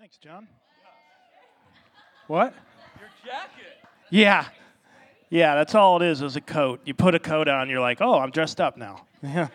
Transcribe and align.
Thanks, 0.00 0.16
John. 0.16 0.48
What? 2.26 2.54
Your 2.98 3.10
jacket. 3.22 3.84
Yeah. 4.08 4.46
Yeah, 5.28 5.54
that's 5.56 5.74
all 5.74 6.00
it 6.00 6.06
is, 6.06 6.22
is 6.22 6.36
a 6.36 6.40
coat. 6.40 6.80
You 6.86 6.94
put 6.94 7.14
a 7.14 7.18
coat 7.18 7.48
on, 7.48 7.68
you're 7.68 7.82
like, 7.82 8.00
oh, 8.00 8.18
I'm 8.18 8.30
dressed 8.30 8.62
up 8.62 8.78
now. 8.78 9.04
Yeah. 9.22 9.48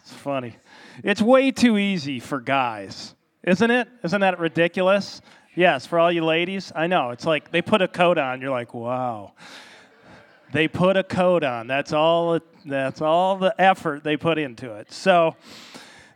It's 0.00 0.14
funny. 0.14 0.56
It's 1.02 1.20
way 1.20 1.50
too 1.50 1.76
easy 1.76 2.18
for 2.18 2.40
guys, 2.40 3.14
isn't 3.42 3.70
it? 3.70 3.88
Isn't 4.02 4.22
that 4.22 4.38
ridiculous? 4.38 5.20
Yes, 5.54 5.84
for 5.84 5.98
all 5.98 6.10
you 6.10 6.24
ladies. 6.24 6.72
I 6.74 6.86
know. 6.86 7.10
It's 7.10 7.26
like 7.26 7.50
they 7.50 7.60
put 7.60 7.82
a 7.82 7.88
coat 7.88 8.16
on, 8.16 8.40
you're 8.40 8.50
like, 8.50 8.72
wow. 8.72 9.34
They 10.54 10.66
put 10.66 10.96
a 10.96 11.04
coat 11.04 11.44
on. 11.44 11.66
That's 11.66 11.92
all 11.92 12.40
that's 12.64 13.02
all 13.02 13.36
the 13.36 13.54
effort 13.60 14.02
they 14.02 14.16
put 14.16 14.38
into 14.38 14.72
it. 14.76 14.90
So 14.92 15.36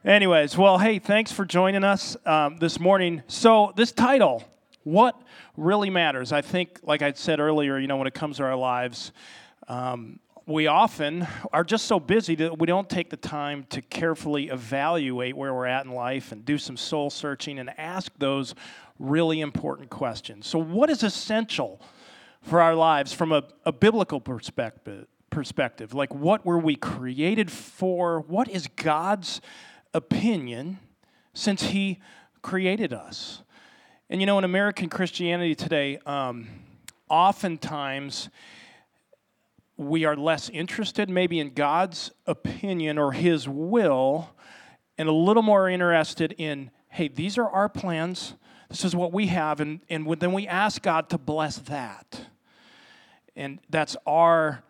anyways, 0.09 0.57
well, 0.57 0.79
hey, 0.79 0.99
thanks 0.99 1.31
for 1.31 1.45
joining 1.45 1.85
us 1.85 2.17
um, 2.25 2.57
this 2.57 2.81
morning. 2.81 3.23
So, 3.27 3.73
this 3.77 3.93
title, 3.93 4.43
What 4.83 5.21
Really 5.57 5.91
Matters, 5.91 6.33
I 6.33 6.41
think, 6.41 6.81
like 6.83 7.03
I 7.03 7.13
said 7.13 7.41
earlier, 7.41 7.79
you 7.79 7.87
know, 7.87 7.99
when 7.99 8.07
it 8.07 8.15
comes 8.15 8.39
to 8.39 8.45
our 8.45 8.57
lives, 8.57 9.13
um, 9.69 10.19
we 10.47 10.67
often 10.67 11.27
are 11.53 11.63
just 11.63 11.85
so 11.85 12.01
busy 12.01 12.35
that 12.37 12.59
we 12.59 12.67
don't 12.67 12.89
take 12.89 13.11
the 13.11 13.19
time 13.19 13.67
to 13.69 13.83
carefully 13.83 14.49
evaluate 14.49 15.37
where 15.37 15.53
we're 15.53 15.67
at 15.67 15.85
in 15.85 15.93
life 15.93 16.33
and 16.33 16.43
do 16.45 16.57
some 16.57 16.79
soul 16.79 17.11
searching 17.11 17.59
and 17.59 17.71
ask 17.79 18.11
those 18.19 18.55
really 18.99 19.43
important 19.43 19.91
questions. 19.91 20.47
So, 20.47 20.59
what 20.59 20.89
is 20.89 21.03
essential 21.03 21.83
for 22.41 22.63
our 22.63 22.75
lives 22.75 23.13
from 23.13 23.31
a, 23.31 23.45
a 23.67 23.73
biblical 23.73 24.21
perspective? 24.21 25.07
Perspective, 25.31 25.93
like 25.93 26.15
what 26.15 26.47
were 26.47 26.59
we 26.59 26.75
created 26.75 27.53
for? 27.53 28.21
What 28.21 28.49
is 28.49 28.67
God's 28.67 29.43
opinion 29.95 30.79
since 31.35 31.63
He 31.63 32.01
created 32.43 32.93
us? 32.93 33.43
And 34.11 34.21
you 34.21 34.27
know, 34.27 34.39
in 34.39 34.45
American 34.45 34.89
Christianity 34.89 35.55
today, 35.55 35.99
um, 36.07 36.49
oftentimes 37.09 38.31
we 39.77 40.05
are 40.05 40.17
less 40.17 40.49
interested 40.49 41.09
maybe 41.09 41.39
in 41.39 41.55
God's 41.55 42.11
opinion 42.27 42.99
or 42.99 43.13
His 43.13 43.49
will 43.49 44.31
and 44.99 45.09
a 45.09 45.13
little 45.13 45.43
more 45.43 45.69
interested 45.69 46.35
in, 46.37 46.71
hey, 46.89 47.09
these 47.09 47.39
are 47.39 47.49
our 47.49 47.69
plans. 47.69 48.35
This 48.69 48.85
is 48.85 48.95
what 48.95 49.13
we 49.13 49.29
have. 49.29 49.61
And, 49.61 49.81
and 49.89 50.07
then 50.19 50.33
we 50.33 50.47
ask 50.49 50.83
God 50.83 51.09
to 51.11 51.19
bless 51.19 51.57
that. 51.59 52.27
And 53.37 53.61
that's 53.71 53.97
our, 54.05 54.65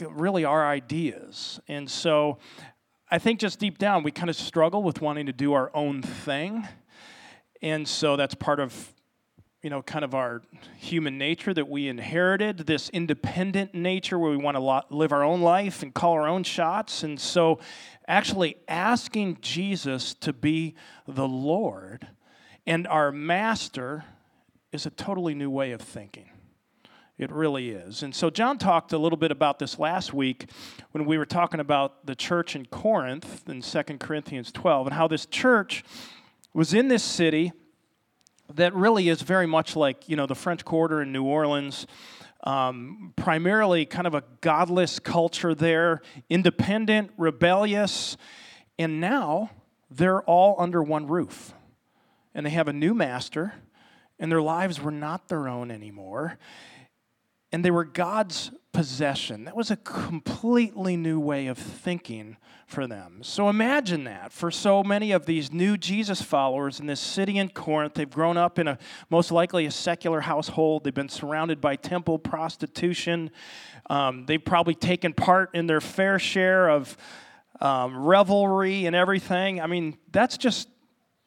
really 0.00 0.44
our 0.44 0.66
ideas. 0.66 1.60
And 1.68 1.88
so 1.88 2.38
I 3.10 3.18
think 3.18 3.40
just 3.40 3.58
deep 3.58 3.78
down, 3.78 4.02
we 4.02 4.10
kind 4.10 4.30
of 4.30 4.36
struggle 4.36 4.82
with 4.82 5.00
wanting 5.00 5.26
to 5.26 5.32
do 5.32 5.52
our 5.52 5.70
own 5.74 6.02
thing. 6.02 6.66
And 7.62 7.86
so 7.86 8.16
that's 8.16 8.34
part 8.34 8.60
of 8.60 8.92
you 9.62 9.70
know, 9.70 9.82
kind 9.82 10.04
of 10.04 10.14
our 10.14 10.42
human 10.78 11.18
nature 11.18 11.52
that 11.52 11.68
we 11.68 11.88
inherited, 11.88 12.58
this 12.58 12.88
independent 12.90 13.74
nature 13.74 14.16
where 14.16 14.30
we 14.30 14.36
want 14.36 14.56
to 14.56 14.94
live 14.94 15.10
our 15.10 15.24
own 15.24 15.40
life 15.40 15.82
and 15.82 15.92
call 15.92 16.12
our 16.12 16.28
own 16.28 16.44
shots. 16.44 17.02
And 17.02 17.18
so, 17.18 17.58
actually 18.06 18.58
asking 18.68 19.38
Jesus 19.40 20.14
to 20.14 20.32
be 20.32 20.76
the 21.08 21.26
Lord 21.26 22.06
and 22.66 22.86
our 22.86 23.12
master 23.12 24.04
is 24.72 24.86
a 24.86 24.90
totally 24.90 25.34
new 25.34 25.50
way 25.50 25.72
of 25.72 25.80
thinking. 25.80 26.30
It 27.18 27.32
really 27.32 27.70
is. 27.70 28.02
And 28.02 28.14
so, 28.14 28.28
John 28.28 28.58
talked 28.58 28.92
a 28.92 28.98
little 28.98 29.16
bit 29.16 29.30
about 29.30 29.58
this 29.58 29.78
last 29.78 30.12
week 30.12 30.50
when 30.92 31.06
we 31.06 31.16
were 31.16 31.24
talking 31.24 31.60
about 31.60 32.04
the 32.04 32.14
church 32.14 32.54
in 32.54 32.66
Corinth 32.66 33.48
in 33.48 33.62
2 33.62 33.82
Corinthians 33.98 34.52
12 34.52 34.88
and 34.88 34.94
how 34.94 35.08
this 35.08 35.24
church 35.24 35.82
was 36.52 36.74
in 36.74 36.88
this 36.88 37.02
city 37.02 37.52
that 38.54 38.74
really 38.74 39.08
is 39.08 39.22
very 39.22 39.46
much 39.46 39.76
like 39.76 40.08
you 40.10 40.16
know 40.16 40.26
the 40.26 40.34
French 40.34 40.64
Quarter 40.64 41.00
in 41.00 41.10
New 41.10 41.24
Orleans. 41.24 41.86
Um, 42.44 43.14
primarily, 43.16 43.86
kind 43.86 44.06
of 44.06 44.14
a 44.14 44.22
godless 44.42 44.98
culture 44.98 45.54
there, 45.54 46.02
independent, 46.28 47.12
rebellious, 47.16 48.18
and 48.78 49.00
now 49.00 49.50
they're 49.90 50.22
all 50.24 50.54
under 50.58 50.82
one 50.82 51.06
roof, 51.06 51.54
and 52.34 52.44
they 52.44 52.50
have 52.50 52.68
a 52.68 52.74
new 52.74 52.92
master, 52.92 53.54
and 54.18 54.30
their 54.30 54.42
lives 54.42 54.82
were 54.82 54.92
not 54.92 55.28
their 55.28 55.48
own 55.48 55.70
anymore, 55.70 56.38
and 57.52 57.64
they 57.64 57.70
were 57.70 57.84
God's 57.84 58.50
possession. 58.72 59.44
That 59.44 59.56
was 59.56 59.70
a 59.70 59.76
completely 59.76 60.96
new 60.96 61.18
way 61.18 61.46
of 61.46 61.56
thinking 61.56 62.36
for 62.66 62.86
them. 62.86 63.20
So 63.22 63.48
imagine 63.48 64.04
that 64.04 64.32
for 64.32 64.50
so 64.50 64.82
many 64.82 65.12
of 65.12 65.24
these 65.24 65.52
new 65.52 65.78
Jesus 65.78 66.20
followers 66.20 66.80
in 66.80 66.86
this 66.86 67.00
city 67.00 67.38
in 67.38 67.48
Corinth. 67.48 67.94
They've 67.94 68.10
grown 68.10 68.36
up 68.36 68.58
in 68.58 68.68
a 68.68 68.78
most 69.08 69.30
likely 69.30 69.64
a 69.66 69.70
secular 69.70 70.20
household. 70.20 70.84
They've 70.84 70.92
been 70.92 71.08
surrounded 71.08 71.60
by 71.60 71.76
temple 71.76 72.18
prostitution. 72.18 73.30
Um, 73.88 74.26
they've 74.26 74.44
probably 74.44 74.74
taken 74.74 75.14
part 75.14 75.54
in 75.54 75.66
their 75.66 75.80
fair 75.80 76.18
share 76.18 76.68
of 76.68 76.96
um, 77.60 77.96
revelry 78.04 78.84
and 78.84 78.96
everything. 78.96 79.60
I 79.60 79.68
mean, 79.68 79.96
that's 80.10 80.36
just, 80.36 80.68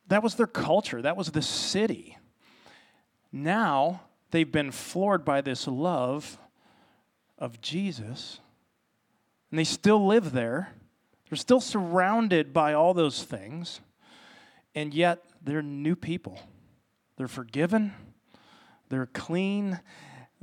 that 0.07 0.21
was 0.21 0.35
their 0.35 0.45
culture, 0.45 1.01
that 1.01 1.17
was 1.17 1.31
the 1.31 1.41
city. 1.41 2.17
Now 3.31 4.01
they've 4.31 4.51
been 4.51 4.71
floored 4.71 5.23
by 5.25 5.41
this 5.41 5.67
love 5.67 6.37
of 7.37 7.61
Jesus, 7.61 8.39
and 9.49 9.59
they 9.59 9.63
still 9.63 10.05
live 10.05 10.31
there 10.31 10.73
they're 11.29 11.37
still 11.37 11.61
surrounded 11.61 12.53
by 12.53 12.73
all 12.73 12.93
those 12.93 13.23
things, 13.23 13.81
and 14.73 14.93
yet 14.93 15.23
they're 15.41 15.61
new 15.61 15.95
people. 15.95 16.39
They're 17.17 17.27
forgiven, 17.27 17.93
they're 18.89 19.05
clean, 19.05 19.79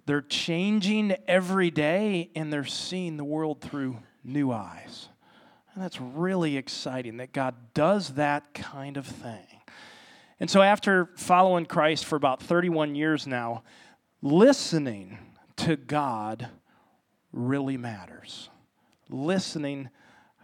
they're 0.05 0.23
changing 0.23 1.17
every 1.27 1.71
day, 1.71 2.31
and 2.37 2.53
they're 2.53 2.65
seeing 2.65 3.17
the 3.17 3.25
world 3.25 3.61
through 3.61 3.99
new 4.23 4.53
eyes. 4.53 5.09
And 5.75 5.83
that's 5.83 6.01
really 6.01 6.57
exciting 6.57 7.17
that 7.17 7.33
God 7.33 7.55
does 7.75 8.11
that 8.11 8.55
kind 8.55 8.97
of 8.97 9.07
thing. 9.07 9.56
And 10.39 10.51
so, 10.51 10.61
after 10.61 11.11
following 11.17 11.65
Christ 11.65 12.05
for 12.05 12.17
about 12.17 12.43
31 12.43 12.95
years 12.95 13.27
now, 13.27 13.63
listening 14.21 15.19
to 15.57 15.77
God 15.77 16.49
really 17.33 17.79
matters. 17.79 18.51
Listening 19.09 19.89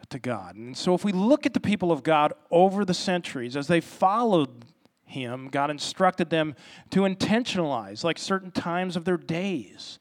to 0.09 0.19
God. 0.19 0.57
And 0.57 0.77
so, 0.77 0.95
if 0.95 1.05
we 1.05 1.13
look 1.13 1.45
at 1.45 1.53
the 1.53 1.61
people 1.61 1.93
of 1.93 2.03
God 2.03 2.33
over 2.51 2.85
the 2.85 2.95
centuries, 2.95 3.55
as 3.55 3.67
they 3.67 3.83
followed 3.83 4.65
Him, 5.05 5.49
God 5.51 5.71
instructed 5.71 6.31
them 6.31 6.55
to 6.91 7.01
intentionalize, 7.01 8.03
like 8.03 8.19
certain 8.19 8.51
times 8.51 8.97
of 8.97 9.05
their 9.05 9.19
days. 9.19 9.99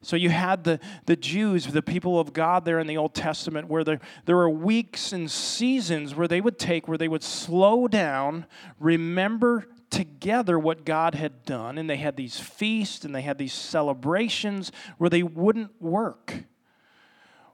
So 0.00 0.14
you 0.14 0.30
had 0.30 0.62
the, 0.62 0.78
the 1.06 1.16
Jews, 1.16 1.66
the 1.66 1.82
people 1.82 2.20
of 2.20 2.32
God 2.32 2.64
there 2.64 2.78
in 2.78 2.86
the 2.86 2.96
Old 2.96 3.14
Testament, 3.14 3.68
where 3.68 3.82
there, 3.82 4.00
there 4.26 4.36
were 4.36 4.48
weeks 4.48 5.12
and 5.12 5.30
seasons 5.30 6.14
where 6.14 6.28
they 6.28 6.40
would 6.40 6.58
take, 6.58 6.86
where 6.86 6.98
they 6.98 7.08
would 7.08 7.24
slow 7.24 7.88
down, 7.88 8.46
remember 8.78 9.66
together 9.90 10.58
what 10.58 10.84
God 10.84 11.14
had 11.14 11.44
done, 11.44 11.78
and 11.78 11.90
they 11.90 11.96
had 11.96 12.16
these 12.16 12.38
feasts 12.38 13.04
and 13.04 13.14
they 13.14 13.22
had 13.22 13.38
these 13.38 13.52
celebrations 13.52 14.70
where 14.98 15.10
they 15.10 15.22
wouldn't 15.22 15.80
work, 15.80 16.44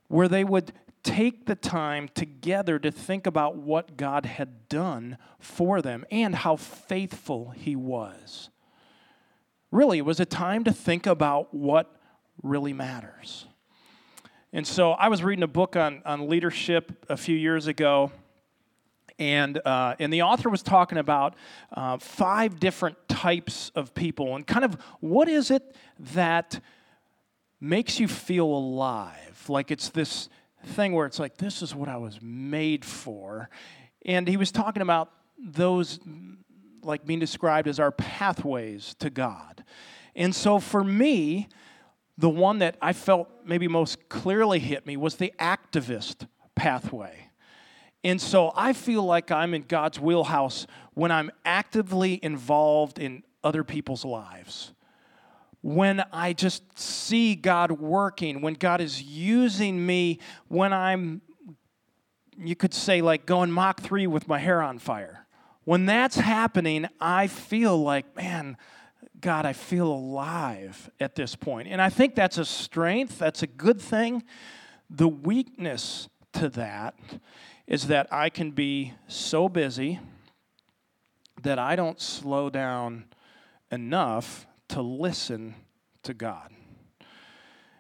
where 0.08 0.28
they 0.28 0.44
would 0.44 0.72
take 1.02 1.46
the 1.46 1.54
time 1.54 2.08
together 2.14 2.78
to 2.78 2.90
think 2.90 3.26
about 3.26 3.56
what 3.56 3.96
God 3.96 4.26
had 4.26 4.68
done 4.68 5.16
for 5.38 5.80
them 5.80 6.04
and 6.10 6.34
how 6.34 6.56
faithful 6.56 7.50
He 7.50 7.76
was. 7.76 8.50
Really, 9.70 9.98
it 9.98 10.04
was 10.04 10.20
a 10.20 10.26
time 10.26 10.64
to 10.64 10.72
think 10.72 11.06
about 11.06 11.52
what 11.54 11.94
really 12.42 12.72
matters. 12.72 13.46
And 14.52 14.66
so 14.66 14.92
I 14.92 15.08
was 15.08 15.22
reading 15.22 15.42
a 15.42 15.48
book 15.48 15.74
on, 15.76 16.02
on 16.04 16.28
leadership 16.28 17.04
a 17.08 17.16
few 17.16 17.36
years 17.36 17.66
ago, 17.66 18.12
and, 19.18 19.60
uh, 19.64 19.94
and 19.98 20.12
the 20.12 20.22
author 20.22 20.48
was 20.48 20.62
talking 20.62 20.98
about 20.98 21.34
uh, 21.72 21.98
five 21.98 22.58
different 22.58 22.96
types 23.08 23.70
of 23.74 23.94
people 23.94 24.34
and 24.34 24.46
kind 24.46 24.64
of 24.64 24.76
what 25.00 25.28
is 25.28 25.50
it 25.50 25.76
that 26.14 26.60
makes 27.60 28.00
you 28.00 28.08
feel 28.08 28.46
alive? 28.46 29.44
Like 29.48 29.70
it's 29.70 29.88
this 29.88 30.28
thing 30.66 30.92
where 30.92 31.06
it's 31.06 31.18
like, 31.18 31.36
this 31.36 31.62
is 31.62 31.74
what 31.74 31.88
I 31.88 31.96
was 31.96 32.20
made 32.20 32.84
for. 32.84 33.48
And 34.04 34.26
he 34.26 34.36
was 34.36 34.50
talking 34.50 34.82
about 34.82 35.10
those, 35.38 36.00
like 36.82 37.06
being 37.06 37.20
described 37.20 37.68
as 37.68 37.78
our 37.78 37.92
pathways 37.92 38.94
to 38.98 39.10
God. 39.10 39.64
And 40.14 40.34
so 40.34 40.58
for 40.58 40.84
me, 40.84 41.48
the 42.16 42.28
one 42.28 42.58
that 42.60 42.76
I 42.80 42.92
felt 42.92 43.28
maybe 43.44 43.68
most 43.68 44.08
clearly 44.08 44.58
hit 44.58 44.86
me 44.86 44.96
was 44.96 45.16
the 45.16 45.32
activist 45.38 46.28
pathway. 46.54 47.30
And 48.02 48.20
so 48.20 48.52
I 48.54 48.72
feel 48.72 49.02
like 49.02 49.30
I'm 49.30 49.54
in 49.54 49.62
God's 49.62 49.98
wheelhouse 49.98 50.66
when 50.92 51.10
I'm 51.10 51.30
actively 51.44 52.20
involved 52.22 52.98
in 52.98 53.22
other 53.42 53.64
people's 53.64 54.04
lives 54.04 54.74
when 55.64 56.04
I 56.12 56.34
just 56.34 56.78
see 56.78 57.34
God 57.34 57.72
working, 57.72 58.42
when 58.42 58.52
God 58.52 58.82
is 58.82 59.00
using 59.00 59.86
me, 59.86 60.18
when 60.48 60.74
I'm, 60.74 61.22
you 62.36 62.54
could 62.54 62.74
say, 62.74 63.00
like 63.00 63.24
going 63.24 63.50
Mach 63.50 63.80
3 63.80 64.06
with 64.06 64.28
my 64.28 64.38
hair 64.38 64.60
on 64.60 64.78
fire. 64.78 65.26
When 65.64 65.86
that's 65.86 66.16
happening, 66.16 66.86
I 67.00 67.28
feel 67.28 67.82
like, 67.82 68.14
man, 68.14 68.58
God, 69.24 69.46
I 69.46 69.54
feel 69.54 69.90
alive 69.90 70.90
at 71.00 71.14
this 71.14 71.34
point. 71.34 71.66
And 71.68 71.80
I 71.80 71.88
think 71.88 72.14
that's 72.14 72.36
a 72.36 72.44
strength, 72.44 73.18
that's 73.18 73.42
a 73.42 73.46
good 73.46 73.80
thing. 73.80 74.22
The 74.90 75.08
weakness 75.08 76.10
to 76.34 76.50
that 76.50 76.94
is 77.66 77.86
that 77.86 78.06
I 78.12 78.28
can 78.28 78.50
be 78.50 78.92
so 79.08 79.48
busy 79.48 79.98
that 81.42 81.58
I 81.58 81.74
don't 81.74 81.98
slow 81.98 82.50
down 82.50 83.06
enough 83.72 84.46
to 84.68 84.82
listen 84.82 85.54
to 86.02 86.12
God. 86.12 86.50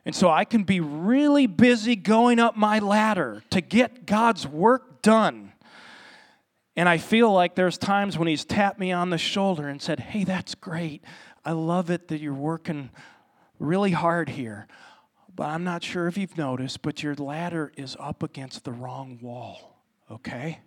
And 0.06 0.14
so 0.14 0.30
I 0.30 0.46
can 0.46 0.64
be 0.64 0.80
really 0.80 1.46
busy 1.46 1.94
going 1.94 2.40
up 2.40 2.56
my 2.56 2.78
ladder 2.78 3.42
to 3.50 3.60
get 3.60 4.06
God's 4.06 4.48
work 4.48 5.02
done. 5.02 5.52
And 6.74 6.88
I 6.88 6.96
feel 6.96 7.30
like 7.30 7.54
there's 7.54 7.76
times 7.76 8.16
when 8.16 8.28
He's 8.28 8.46
tapped 8.46 8.78
me 8.80 8.92
on 8.92 9.10
the 9.10 9.18
shoulder 9.18 9.68
and 9.68 9.80
said, 9.80 10.00
Hey, 10.00 10.24
that's 10.24 10.54
great. 10.54 11.04
I 11.44 11.52
love 11.52 11.90
it 11.90 12.08
that 12.08 12.20
you're 12.20 12.32
working 12.32 12.90
really 13.58 13.90
hard 13.90 14.30
here. 14.30 14.66
But 15.36 15.48
I'm 15.48 15.64
not 15.64 15.82
sure 15.82 16.06
if 16.06 16.16
you've 16.16 16.38
noticed, 16.38 16.82
but 16.82 17.02
your 17.02 17.14
ladder 17.14 17.72
is 17.76 17.96
up 17.98 18.22
against 18.22 18.64
the 18.64 18.72
wrong 18.72 19.18
wall, 19.20 19.80
okay? 20.10 20.60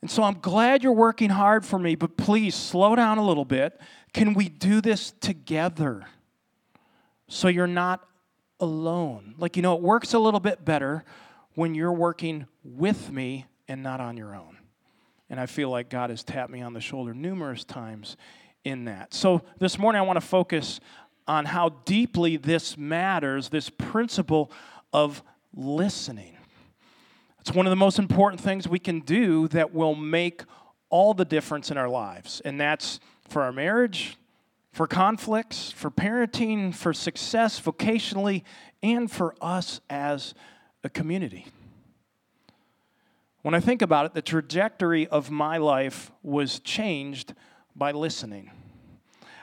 And 0.00 0.10
so 0.10 0.22
I'm 0.22 0.38
glad 0.40 0.82
you're 0.82 0.92
working 0.92 1.30
hard 1.30 1.64
for 1.64 1.78
me, 1.78 1.96
but 1.96 2.16
please 2.16 2.54
slow 2.54 2.96
down 2.96 3.18
a 3.18 3.26
little 3.26 3.44
bit. 3.44 3.78
Can 4.14 4.34
we 4.34 4.48
do 4.48 4.80
this 4.80 5.12
together 5.20 6.06
so 7.28 7.48
you're 7.48 7.66
not 7.66 8.06
alone? 8.58 9.34
Like, 9.36 9.56
you 9.56 9.62
know, 9.62 9.74
it 9.74 9.82
works 9.82 10.14
a 10.14 10.18
little 10.18 10.40
bit 10.40 10.64
better 10.64 11.04
when 11.54 11.74
you're 11.74 11.92
working 11.92 12.46
with 12.64 13.10
me 13.12 13.46
and 13.68 13.82
not 13.82 14.00
on 14.00 14.16
your 14.16 14.34
own. 14.34 14.56
And 15.28 15.40
I 15.40 15.46
feel 15.46 15.70
like 15.70 15.90
God 15.90 16.10
has 16.10 16.22
tapped 16.22 16.50
me 16.50 16.62
on 16.62 16.72
the 16.72 16.80
shoulder 16.80 17.12
numerous 17.12 17.64
times 17.64 18.16
in 18.66 18.86
that. 18.86 19.14
So 19.14 19.42
this 19.60 19.78
morning, 19.78 20.00
I 20.00 20.02
want 20.02 20.20
to 20.20 20.26
focus 20.26 20.80
on 21.28 21.44
how 21.44 21.68
deeply 21.84 22.36
this 22.36 22.76
matters 22.76 23.48
this 23.48 23.70
principle 23.70 24.50
of 24.92 25.22
listening. 25.54 26.36
It's 27.40 27.52
one 27.52 27.66
of 27.66 27.70
the 27.70 27.76
most 27.76 28.00
important 28.00 28.40
things 28.40 28.66
we 28.66 28.80
can 28.80 29.00
do 29.00 29.46
that 29.48 29.72
will 29.72 29.94
make 29.94 30.42
all 30.90 31.14
the 31.14 31.24
difference 31.24 31.70
in 31.70 31.78
our 31.78 31.88
lives, 31.88 32.42
and 32.44 32.60
that's 32.60 32.98
for 33.28 33.42
our 33.42 33.52
marriage, 33.52 34.16
for 34.72 34.88
conflicts, 34.88 35.70
for 35.70 35.88
parenting, 35.88 36.74
for 36.74 36.92
success 36.92 37.60
vocationally, 37.60 38.42
and 38.82 39.08
for 39.08 39.36
us 39.40 39.80
as 39.88 40.34
a 40.82 40.88
community. 40.88 41.46
When 43.42 43.54
I 43.54 43.60
think 43.60 43.80
about 43.80 44.06
it, 44.06 44.14
the 44.14 44.22
trajectory 44.22 45.06
of 45.06 45.30
my 45.30 45.56
life 45.56 46.10
was 46.24 46.58
changed 46.58 47.32
by 47.76 47.92
listening. 47.92 48.50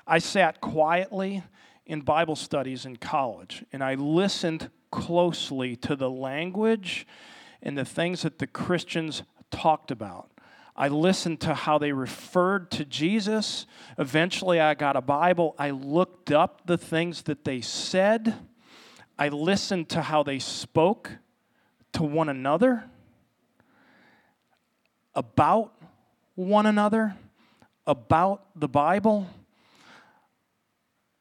I 0.07 0.19
sat 0.19 0.59
quietly 0.59 1.43
in 1.85 2.01
Bible 2.01 2.35
studies 2.35 2.85
in 2.85 2.97
college 2.97 3.63
and 3.71 3.83
I 3.83 3.95
listened 3.95 4.69
closely 4.91 5.75
to 5.77 5.95
the 5.95 6.09
language 6.09 7.05
and 7.61 7.77
the 7.77 7.85
things 7.85 8.23
that 8.23 8.39
the 8.39 8.47
Christians 8.47 9.23
talked 9.51 9.91
about. 9.91 10.29
I 10.75 10.87
listened 10.87 11.39
to 11.41 11.53
how 11.53 11.77
they 11.77 11.91
referred 11.91 12.71
to 12.71 12.85
Jesus. 12.85 13.67
Eventually, 13.97 14.59
I 14.59 14.73
got 14.73 14.95
a 14.95 15.01
Bible. 15.01 15.55
I 15.59 15.69
looked 15.69 16.31
up 16.31 16.65
the 16.65 16.79
things 16.79 17.23
that 17.23 17.45
they 17.45 17.61
said. 17.61 18.33
I 19.17 19.29
listened 19.29 19.89
to 19.89 20.01
how 20.01 20.23
they 20.23 20.39
spoke 20.39 21.11
to 21.93 22.03
one 22.03 22.27
another, 22.27 22.85
about 25.13 25.73
one 26.33 26.65
another, 26.65 27.15
about 27.85 28.45
the 28.55 28.67
Bible 28.67 29.27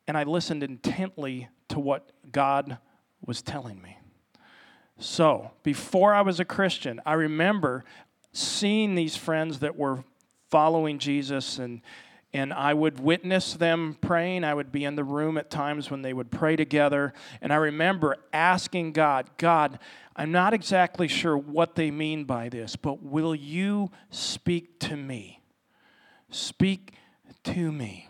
and 0.09 0.17
I 0.17 0.25
listened 0.25 0.63
intently 0.63 1.49
to 1.69 1.79
what 1.79 2.13
God 2.31 2.79
was 3.25 3.41
telling 3.41 3.81
me. 3.81 3.99
So, 4.99 5.53
before 5.63 6.13
I 6.13 6.21
was 6.23 6.39
a 6.39 6.45
Christian, 6.45 7.01
I 7.07 7.15
remember 7.15 7.85
seeing 8.33 8.95
these 8.95 9.17
friends 9.17 9.61
that 9.61 9.77
were 9.77 10.05
following 10.51 10.99
Jesus 10.99 11.59
and 11.59 11.81
and 12.35 12.51
I 12.51 12.73
would 12.73 12.99
witness 12.99 13.53
them 13.53 13.99
praying. 14.01 14.43
I 14.43 14.55
would 14.55 14.73
be 14.73 14.85
in 14.87 14.97
the 14.97 15.05
room 15.05 15.37
at 15.37 15.51
times 15.51 15.91
when 15.91 16.01
they 16.01 16.15
would 16.15 16.31
pray 16.31 16.57
together. 16.57 17.13
And 17.43 17.53
I 17.53 17.57
remember 17.57 18.17
asking 18.33 18.93
God, 18.93 19.29
God, 19.37 19.79
I'm 20.17 20.33
not 20.33 20.55
exactly 20.55 21.09
sure 21.09 21.37
what 21.37 21.75
they 21.75 21.91
mean 21.91 22.25
by 22.25 22.49
this, 22.49 22.75
but 22.75 23.03
will 23.03 23.35
you 23.35 23.91
speak 24.09 24.79
to 24.81 24.97
me? 24.97 25.42
Speak 26.33 26.95
to 27.45 27.71
me. 27.71 28.09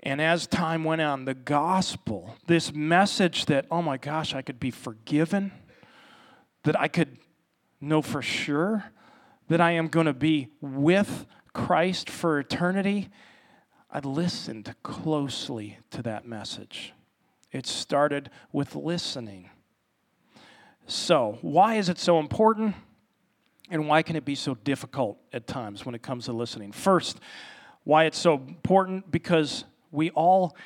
And 0.00 0.20
as 0.20 0.46
time 0.46 0.84
went 0.84 1.00
on, 1.00 1.24
the 1.24 1.34
gospel, 1.34 2.36
this 2.46 2.74
message 2.74 3.46
that, 3.46 3.64
oh 3.70 3.80
my 3.80 3.96
gosh, 3.96 4.34
I 4.34 4.42
could 4.42 4.60
be 4.60 4.70
forgiven, 4.70 5.52
that 6.64 6.78
I 6.78 6.88
could 6.88 7.16
know 7.80 8.02
for 8.02 8.20
sure 8.20 8.84
that 9.48 9.60
I 9.60 9.72
am 9.72 9.88
going 9.88 10.06
to 10.06 10.12
be 10.12 10.48
with 10.60 11.26
Christ 11.52 12.10
for 12.10 12.38
eternity, 12.38 13.08
I 13.90 14.00
listened 14.00 14.74
closely 14.82 15.78
to 15.90 16.02
that 16.02 16.26
message. 16.26 16.92
It 17.52 17.66
started 17.66 18.30
with 18.52 18.74
listening. 18.74 19.50
So, 20.86 21.38
why 21.40 21.76
is 21.76 21.88
it 21.88 21.98
so 21.98 22.18
important? 22.18 22.74
And 23.70 23.88
why 23.88 24.02
can 24.02 24.16
it 24.16 24.24
be 24.24 24.34
so 24.34 24.54
difficult 24.54 25.18
at 25.32 25.46
times 25.46 25.86
when 25.86 25.94
it 25.94 26.02
comes 26.02 26.26
to 26.26 26.32
listening? 26.32 26.72
First, 26.72 27.18
why 27.84 28.04
it's 28.04 28.18
so 28.18 28.34
important 28.34 29.10
because 29.10 29.64
we 29.90 30.10
all, 30.10 30.56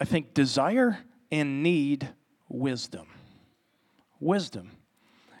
I 0.00 0.04
think, 0.04 0.34
desire 0.34 0.98
and 1.30 1.62
need 1.62 2.08
wisdom. 2.48 3.06
Wisdom. 4.20 4.70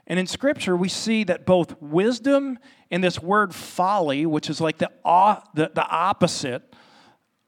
And 0.06 0.18
in 0.18 0.26
Scripture, 0.26 0.76
we 0.76 0.88
see 0.88 1.24
that 1.24 1.46
both 1.46 1.80
wisdom 1.80 2.58
and 2.90 3.02
this 3.02 3.20
word 3.20 3.54
folly, 3.54 4.26
which 4.26 4.50
is 4.50 4.60
like 4.60 4.78
the, 4.78 4.90
the, 5.04 5.70
the 5.74 5.86
opposite 5.86 6.62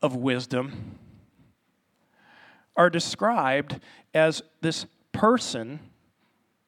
of 0.01 0.15
wisdom, 0.17 0.99
are 2.77 2.91
described 2.91 3.81
as 4.13 4.43
this 4.61 4.87
person, 5.13 5.81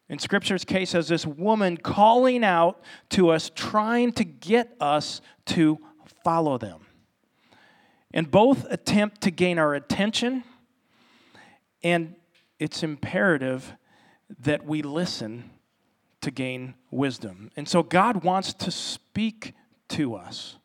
in 0.08 0.18
Scripture's 0.18 0.64
case, 0.64 0.94
as 0.94 1.08
this 1.08 1.26
woman 1.26 1.76
calling 1.76 2.44
out 2.44 2.80
to 3.10 3.30
us, 3.30 3.50
trying 3.54 4.12
to 4.12 4.24
get 4.24 4.74
us 4.80 5.20
to 5.46 5.78
follow 6.24 6.58
them. 6.58 6.86
And 8.14 8.30
both 8.30 8.64
attempt 8.70 9.20
to 9.22 9.30
gain 9.30 9.58
our 9.58 9.74
attention, 9.74 10.44
and 11.82 12.14
it's 12.58 12.82
imperative 12.82 13.74
that 14.40 14.64
we 14.64 14.82
listen 14.82 15.50
to 16.20 16.30
gain 16.30 16.74
wisdom. 16.90 17.50
And 17.56 17.68
so 17.68 17.82
God 17.82 18.24
wants 18.24 18.54
to 18.54 18.70
speak 18.70 19.54
to 19.88 20.14
us. 20.14 20.56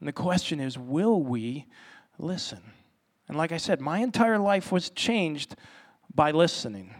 And 0.00 0.08
the 0.08 0.12
question 0.12 0.60
is 0.60 0.78
will 0.78 1.22
we 1.22 1.66
listen? 2.18 2.60
And 3.28 3.36
like 3.36 3.52
I 3.52 3.56
said, 3.56 3.80
my 3.80 3.98
entire 3.98 4.38
life 4.38 4.72
was 4.72 4.90
changed 4.90 5.54
by 6.14 6.30
listening. 6.30 6.94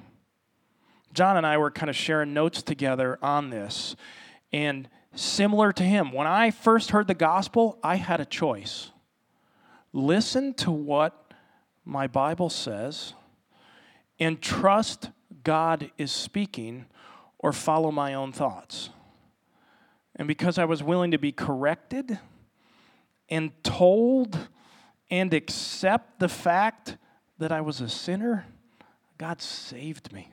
John 1.12 1.36
and 1.36 1.46
I 1.46 1.58
were 1.58 1.70
kind 1.70 1.90
of 1.90 1.96
sharing 1.96 2.34
notes 2.34 2.62
together 2.62 3.18
on 3.22 3.50
this. 3.50 3.96
And 4.52 4.88
similar 5.14 5.72
to 5.72 5.82
him, 5.82 6.12
when 6.12 6.26
I 6.26 6.50
first 6.50 6.90
heard 6.90 7.06
the 7.06 7.14
gospel, 7.14 7.78
I 7.82 7.96
had 7.96 8.20
a 8.20 8.24
choice 8.24 8.90
listen 9.92 10.52
to 10.54 10.70
what 10.70 11.32
my 11.84 12.06
Bible 12.06 12.50
says 12.50 13.14
and 14.20 14.40
trust 14.40 15.10
God 15.44 15.90
is 15.96 16.12
speaking 16.12 16.86
or 17.38 17.52
follow 17.52 17.90
my 17.90 18.14
own 18.14 18.32
thoughts. 18.32 18.90
And 20.16 20.26
because 20.26 20.58
I 20.58 20.64
was 20.64 20.82
willing 20.82 21.12
to 21.12 21.18
be 21.18 21.32
corrected 21.32 22.18
and 23.28 23.52
told 23.62 24.48
and 25.10 25.32
accept 25.32 26.18
the 26.18 26.28
fact 26.28 26.96
that 27.38 27.52
I 27.52 27.60
was 27.60 27.80
a 27.80 27.88
sinner, 27.88 28.46
God 29.16 29.40
saved 29.40 30.12
me. 30.12 30.32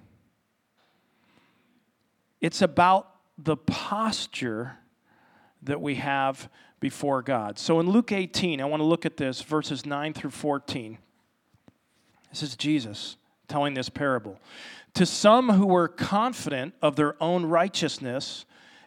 It's 2.46 2.62
about 2.62 3.10
the 3.40 3.58
posture 3.58 4.78
that 5.64 5.82
we 5.82 5.96
have 5.96 6.48
before 6.80 7.24
God. 7.24 7.58
So 7.58 7.80
in 7.80 7.90
Luke 7.90 8.12
18, 8.12 8.62
I 8.62 8.66
want 8.66 8.82
to 8.82 8.86
look 8.86 9.04
at 9.04 9.18
this, 9.18 9.42
verses 9.42 9.84
9 9.84 10.14
through 10.14 10.30
14. 10.30 11.00
This 12.30 12.44
is 12.44 12.56
Jesus 12.56 13.18
telling 13.48 13.74
this 13.74 13.90
parable. 13.90 14.40
To 14.94 15.08
some 15.08 15.50
who 15.50 15.66
were 15.66 15.88
confident 15.88 16.76
of 16.84 16.96
their 16.96 17.16
own 17.20 17.48
righteousness 17.48 18.46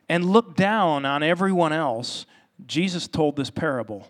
and 0.08 0.30
looked 0.30 0.56
down 0.56 1.04
on 1.04 1.24
everyone 1.24 1.72
else, 1.72 2.26
Jesus 2.64 3.08
told 3.08 3.34
this 3.34 3.50
parable. 3.50 4.06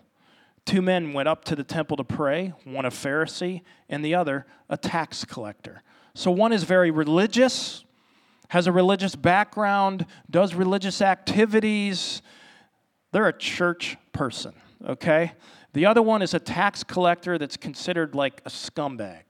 Two 0.63 0.83
men 0.83 1.11
went 1.11 1.27
up 1.27 1.43
to 1.45 1.55
the 1.55 1.63
temple 1.63 1.97
to 1.97 2.03
pray, 2.03 2.53
one 2.65 2.85
a 2.85 2.91
Pharisee 2.91 3.63
and 3.89 4.05
the 4.05 4.13
other 4.13 4.45
a 4.69 4.77
tax 4.77 5.25
collector. 5.25 5.81
So 6.13 6.29
one 6.29 6.53
is 6.53 6.65
very 6.65 6.91
religious, 6.91 7.83
has 8.49 8.67
a 8.67 8.71
religious 8.71 9.15
background, 9.15 10.05
does 10.29 10.53
religious 10.53 11.01
activities, 11.01 12.21
they're 13.11 13.27
a 13.27 13.37
church 13.37 13.95
person, 14.11 14.53
okay? 14.85 15.33
The 15.73 15.85
other 15.85 16.01
one 16.01 16.21
is 16.21 16.33
a 16.33 16.39
tax 16.39 16.83
collector 16.83 17.37
that's 17.37 17.57
considered 17.57 18.15
like 18.15 18.41
a 18.45 18.49
scumbag. 18.49 19.23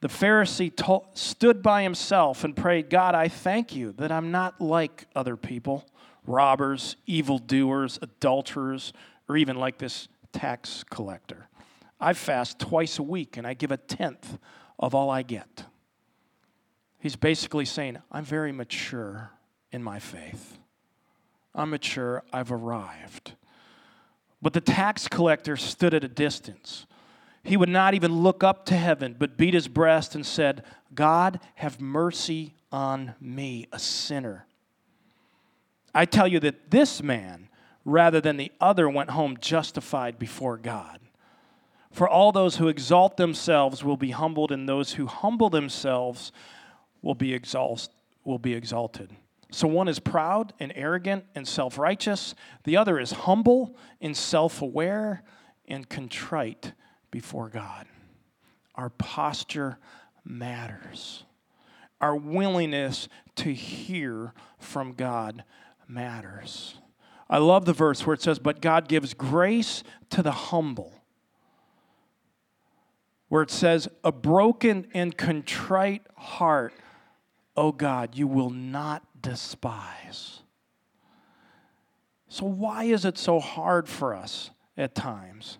The 0.00 0.08
Pharisee 0.08 0.74
told, 0.74 1.06
stood 1.14 1.62
by 1.62 1.82
himself 1.82 2.44
and 2.44 2.54
prayed, 2.54 2.90
God, 2.90 3.14
I 3.14 3.28
thank 3.28 3.74
you 3.74 3.92
that 3.92 4.12
I'm 4.12 4.30
not 4.30 4.60
like 4.60 5.06
other 5.16 5.36
people, 5.36 5.86
robbers, 6.26 6.96
evildoers, 7.06 7.98
adulterers, 8.02 8.92
or 9.28 9.36
even 9.36 9.56
like 9.56 9.78
this 9.78 10.08
tax 10.32 10.84
collector. 10.88 11.48
I 11.98 12.12
fast 12.12 12.58
twice 12.58 12.98
a 12.98 13.02
week 13.02 13.38
and 13.38 13.46
I 13.46 13.54
give 13.54 13.72
a 13.72 13.76
tenth 13.76 14.38
of 14.78 14.94
all 14.94 15.10
I 15.10 15.22
get. 15.22 15.64
He's 16.98 17.16
basically 17.16 17.64
saying, 17.64 17.98
I'm 18.10 18.24
very 18.24 18.52
mature 18.52 19.30
in 19.70 19.82
my 19.82 19.98
faith. 19.98 20.58
I'm 21.54 21.70
mature, 21.70 22.22
I've 22.32 22.52
arrived. 22.52 23.32
But 24.42 24.52
the 24.52 24.60
tax 24.60 25.08
collector 25.08 25.56
stood 25.56 25.94
at 25.94 26.04
a 26.04 26.08
distance. 26.08 26.86
He 27.42 27.56
would 27.56 27.68
not 27.68 27.94
even 27.94 28.22
look 28.22 28.44
up 28.44 28.66
to 28.66 28.76
heaven, 28.76 29.16
but 29.18 29.36
beat 29.36 29.54
his 29.54 29.68
breast 29.68 30.14
and 30.14 30.24
said, 30.24 30.64
God, 30.94 31.40
have 31.56 31.80
mercy 31.80 32.54
on 32.70 33.14
me, 33.20 33.66
a 33.72 33.78
sinner. 33.78 34.46
I 35.94 36.04
tell 36.04 36.28
you 36.28 36.40
that 36.40 36.70
this 36.70 37.02
man, 37.02 37.48
rather 37.84 38.20
than 38.20 38.36
the 38.36 38.52
other, 38.60 38.88
went 38.88 39.10
home 39.10 39.38
justified 39.40 40.18
before 40.18 40.56
God. 40.56 41.00
For 41.90 42.08
all 42.08 42.32
those 42.32 42.56
who 42.56 42.68
exalt 42.68 43.16
themselves 43.16 43.82
will 43.82 43.96
be 43.96 44.10
humbled, 44.10 44.52
and 44.52 44.68
those 44.68 44.92
who 44.92 45.06
humble 45.06 45.48
themselves 45.48 46.30
will 47.02 47.14
be, 47.14 47.38
will 48.24 48.38
be 48.38 48.54
exalted. 48.54 49.14
So 49.50 49.66
one 49.66 49.88
is 49.88 49.98
proud 49.98 50.52
and 50.60 50.72
arrogant 50.74 51.24
and 51.34 51.48
self 51.48 51.78
righteous, 51.78 52.34
the 52.64 52.76
other 52.76 52.98
is 52.98 53.12
humble 53.12 53.76
and 54.00 54.16
self 54.16 54.60
aware 54.60 55.22
and 55.66 55.88
contrite 55.88 56.72
before 57.10 57.48
God. 57.48 57.86
Our 58.74 58.90
posture 58.90 59.78
matters. 60.24 61.24
Our 62.00 62.14
willingness 62.14 63.08
to 63.36 63.52
hear 63.52 64.32
from 64.58 64.92
God 64.92 65.44
matters. 65.88 66.76
I 67.30 67.38
love 67.38 67.64
the 67.64 67.72
verse 67.72 68.06
where 68.06 68.14
it 68.14 68.22
says, 68.22 68.38
But 68.38 68.60
God 68.60 68.88
gives 68.88 69.14
grace 69.14 69.82
to 70.10 70.22
the 70.22 70.32
humble. 70.32 70.94
Where 73.28 73.42
it 73.42 73.50
says, 73.50 73.88
A 74.04 74.12
broken 74.12 74.86
and 74.94 75.16
contrite 75.16 76.02
heart, 76.16 76.72
O 77.58 77.72
God, 77.72 78.14
you 78.14 78.28
will 78.28 78.50
not 78.50 79.02
despise. 79.20 80.42
So, 82.28 82.46
why 82.46 82.84
is 82.84 83.04
it 83.04 83.18
so 83.18 83.40
hard 83.40 83.88
for 83.88 84.14
us 84.14 84.50
at 84.76 84.94
times? 84.94 85.58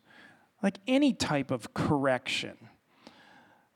Like 0.62 0.78
any 0.86 1.12
type 1.12 1.50
of 1.50 1.74
correction. 1.74 2.56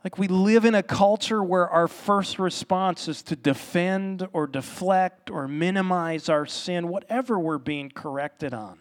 Like 0.04 0.18
we 0.18 0.28
live 0.28 0.64
in 0.64 0.76
a 0.76 0.84
culture 0.84 1.42
where 1.42 1.68
our 1.68 1.88
first 1.88 2.38
response 2.38 3.08
is 3.08 3.22
to 3.22 3.34
defend 3.34 4.28
or 4.32 4.46
deflect 4.46 5.28
or 5.28 5.48
minimize 5.48 6.28
our 6.28 6.46
sin, 6.46 6.86
whatever 6.86 7.40
we're 7.40 7.58
being 7.58 7.90
corrected 7.90 8.54
on. 8.54 8.78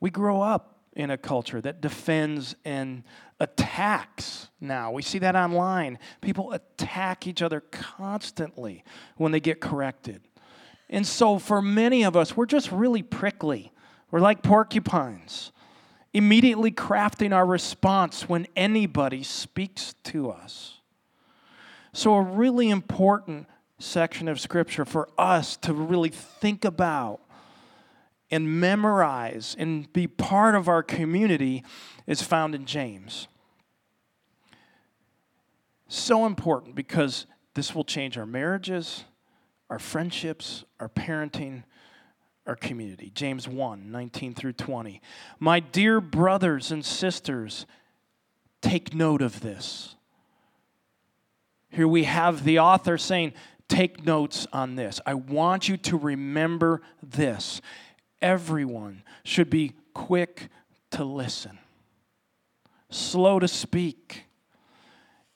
We 0.00 0.10
grow 0.10 0.42
up 0.42 0.73
in 0.94 1.10
a 1.10 1.18
culture 1.18 1.60
that 1.60 1.80
defends 1.80 2.54
and 2.64 3.02
attacks 3.40 4.48
now. 4.60 4.92
We 4.92 5.02
see 5.02 5.18
that 5.18 5.34
online. 5.36 5.98
People 6.20 6.52
attack 6.52 7.26
each 7.26 7.42
other 7.42 7.60
constantly 7.60 8.84
when 9.16 9.32
they 9.32 9.40
get 9.40 9.60
corrected. 9.60 10.22
And 10.88 11.06
so, 11.06 11.38
for 11.38 11.60
many 11.60 12.04
of 12.04 12.16
us, 12.16 12.36
we're 12.36 12.46
just 12.46 12.70
really 12.70 13.02
prickly. 13.02 13.72
We're 14.10 14.20
like 14.20 14.42
porcupines, 14.42 15.50
immediately 16.12 16.70
crafting 16.70 17.34
our 17.34 17.46
response 17.46 18.28
when 18.28 18.46
anybody 18.54 19.22
speaks 19.22 19.94
to 20.04 20.30
us. 20.30 20.80
So, 21.92 22.14
a 22.14 22.22
really 22.22 22.70
important 22.70 23.48
section 23.78 24.28
of 24.28 24.40
Scripture 24.40 24.84
for 24.84 25.08
us 25.18 25.56
to 25.58 25.72
really 25.72 26.10
think 26.10 26.64
about 26.64 27.20
and 28.34 28.60
memorize 28.60 29.54
and 29.60 29.90
be 29.92 30.08
part 30.08 30.56
of 30.56 30.68
our 30.68 30.82
community 30.82 31.62
is 32.04 32.20
found 32.20 32.52
in 32.52 32.64
James. 32.64 33.28
So 35.86 36.26
important 36.26 36.74
because 36.74 37.26
this 37.54 37.76
will 37.76 37.84
change 37.84 38.18
our 38.18 38.26
marriages, 38.26 39.04
our 39.70 39.78
friendships, 39.78 40.64
our 40.80 40.88
parenting, 40.88 41.62
our 42.44 42.56
community. 42.56 43.12
James 43.14 43.46
1 43.46 43.92
19 43.92 44.34
through 44.34 44.54
20. 44.54 45.00
My 45.38 45.60
dear 45.60 46.00
brothers 46.00 46.72
and 46.72 46.84
sisters, 46.84 47.66
take 48.60 48.92
note 48.92 49.22
of 49.22 49.42
this. 49.42 49.94
Here 51.70 51.86
we 51.86 52.02
have 52.04 52.42
the 52.42 52.58
author 52.58 52.98
saying, 52.98 53.32
Take 53.68 54.04
notes 54.04 54.46
on 54.52 54.74
this. 54.74 55.00
I 55.06 55.14
want 55.14 55.68
you 55.68 55.76
to 55.78 55.96
remember 55.96 56.82
this. 57.02 57.62
Everyone 58.22 59.02
should 59.24 59.50
be 59.50 59.72
quick 59.92 60.48
to 60.92 61.04
listen, 61.04 61.58
slow 62.90 63.38
to 63.38 63.48
speak, 63.48 64.24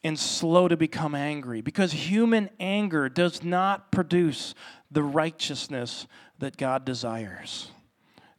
and 0.04 0.18
slow 0.18 0.68
to 0.68 0.76
become 0.76 1.14
angry 1.14 1.60
because 1.60 1.92
human 1.92 2.48
anger 2.60 3.08
does 3.08 3.42
not 3.42 3.90
produce 3.90 4.54
the 4.90 5.02
righteousness 5.02 6.06
that 6.38 6.56
God 6.56 6.84
desires. 6.84 7.70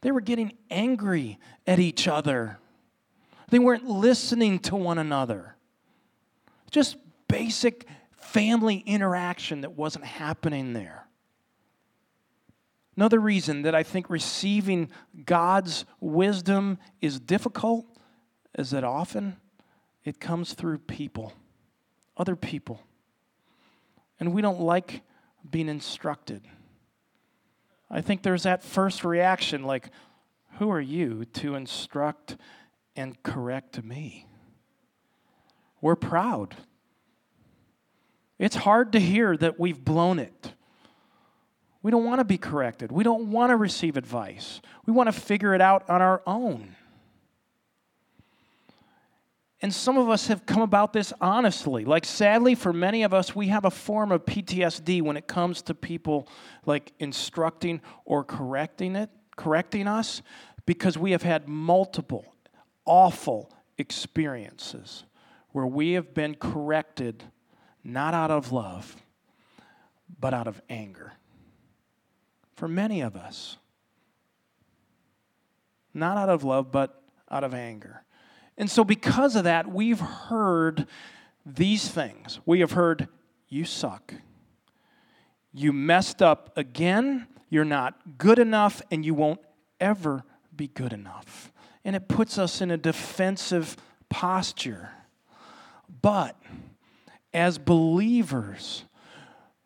They 0.00 0.10
were 0.10 0.22
getting 0.22 0.52
angry 0.70 1.38
at 1.66 1.78
each 1.78 2.08
other. 2.08 2.58
They 3.50 3.58
weren't 3.58 3.86
listening 3.86 4.58
to 4.60 4.76
one 4.76 4.98
another. 4.98 5.56
Just 6.70 6.96
basic 7.28 7.86
family 8.16 8.82
interaction 8.86 9.60
that 9.60 9.72
wasn't 9.72 10.04
happening 10.04 10.72
there. 10.72 11.06
Another 13.00 13.18
reason 13.18 13.62
that 13.62 13.74
I 13.74 13.82
think 13.82 14.10
receiving 14.10 14.90
God's 15.24 15.86
wisdom 16.00 16.76
is 17.00 17.18
difficult 17.18 17.86
is 18.58 18.72
that 18.72 18.84
often 18.84 19.38
it 20.04 20.20
comes 20.20 20.52
through 20.52 20.80
people, 20.80 21.32
other 22.18 22.36
people. 22.36 22.82
And 24.20 24.34
we 24.34 24.42
don't 24.42 24.60
like 24.60 25.00
being 25.50 25.70
instructed. 25.70 26.42
I 27.90 28.02
think 28.02 28.22
there's 28.22 28.42
that 28.42 28.62
first 28.62 29.02
reaction 29.02 29.62
like, 29.62 29.88
who 30.58 30.70
are 30.70 30.78
you 30.78 31.24
to 31.24 31.54
instruct 31.54 32.36
and 32.96 33.22
correct 33.22 33.82
me? 33.82 34.26
We're 35.80 35.96
proud. 35.96 36.54
It's 38.38 38.56
hard 38.56 38.92
to 38.92 39.00
hear 39.00 39.38
that 39.38 39.58
we've 39.58 39.82
blown 39.82 40.18
it. 40.18 40.52
We 41.82 41.90
don't 41.90 42.04
want 42.04 42.20
to 42.20 42.24
be 42.24 42.38
corrected. 42.38 42.92
We 42.92 43.04
don't 43.04 43.30
want 43.30 43.50
to 43.50 43.56
receive 43.56 43.96
advice. 43.96 44.60
We 44.86 44.92
want 44.92 45.08
to 45.08 45.12
figure 45.12 45.54
it 45.54 45.60
out 45.60 45.88
on 45.88 46.02
our 46.02 46.22
own. 46.26 46.76
And 49.62 49.74
some 49.74 49.98
of 49.98 50.08
us 50.08 50.28
have 50.28 50.46
come 50.46 50.62
about 50.62 50.92
this 50.92 51.12
honestly. 51.20 51.84
Like, 51.84 52.04
sadly, 52.04 52.54
for 52.54 52.72
many 52.72 53.02
of 53.02 53.12
us, 53.12 53.34
we 53.34 53.48
have 53.48 53.64
a 53.64 53.70
form 53.70 54.10
of 54.10 54.24
PTSD 54.24 55.02
when 55.02 55.16
it 55.16 55.26
comes 55.26 55.62
to 55.62 55.74
people 55.74 56.28
like 56.64 56.92
instructing 56.98 57.80
or 58.04 58.24
correcting 58.24 58.96
it, 58.96 59.10
correcting 59.36 59.86
us, 59.86 60.22
because 60.66 60.96
we 60.96 61.12
have 61.12 61.22
had 61.22 61.48
multiple 61.48 62.34
awful 62.86 63.52
experiences 63.78 65.04
where 65.52 65.66
we 65.66 65.92
have 65.92 66.14
been 66.14 66.34
corrected 66.34 67.24
not 67.84 68.14
out 68.14 68.30
of 68.30 68.52
love, 68.52 68.96
but 70.18 70.34
out 70.34 70.46
of 70.46 70.60
anger. 70.68 71.12
For 72.60 72.68
many 72.68 73.00
of 73.00 73.16
us, 73.16 73.56
not 75.94 76.18
out 76.18 76.28
of 76.28 76.44
love, 76.44 76.70
but 76.70 77.02
out 77.30 77.42
of 77.42 77.54
anger. 77.54 78.04
And 78.58 78.70
so, 78.70 78.84
because 78.84 79.34
of 79.34 79.44
that, 79.44 79.72
we've 79.72 79.98
heard 79.98 80.86
these 81.46 81.88
things. 81.88 82.38
We 82.44 82.60
have 82.60 82.72
heard, 82.72 83.08
you 83.48 83.64
suck. 83.64 84.12
You 85.54 85.72
messed 85.72 86.20
up 86.20 86.52
again. 86.54 87.28
You're 87.48 87.64
not 87.64 88.18
good 88.18 88.38
enough, 88.38 88.82
and 88.90 89.06
you 89.06 89.14
won't 89.14 89.40
ever 89.80 90.22
be 90.54 90.68
good 90.68 90.92
enough. 90.92 91.50
And 91.82 91.96
it 91.96 92.08
puts 92.08 92.36
us 92.36 92.60
in 92.60 92.70
a 92.70 92.76
defensive 92.76 93.74
posture. 94.10 94.90
But 96.02 96.36
as 97.32 97.56
believers 97.56 98.84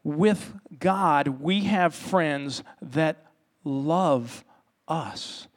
with 0.05 0.55
God, 0.79 1.41
we 1.41 1.65
have 1.65 1.95
friends 1.95 2.63
that 2.81 3.27
love 3.65 4.45
us 4.87 5.49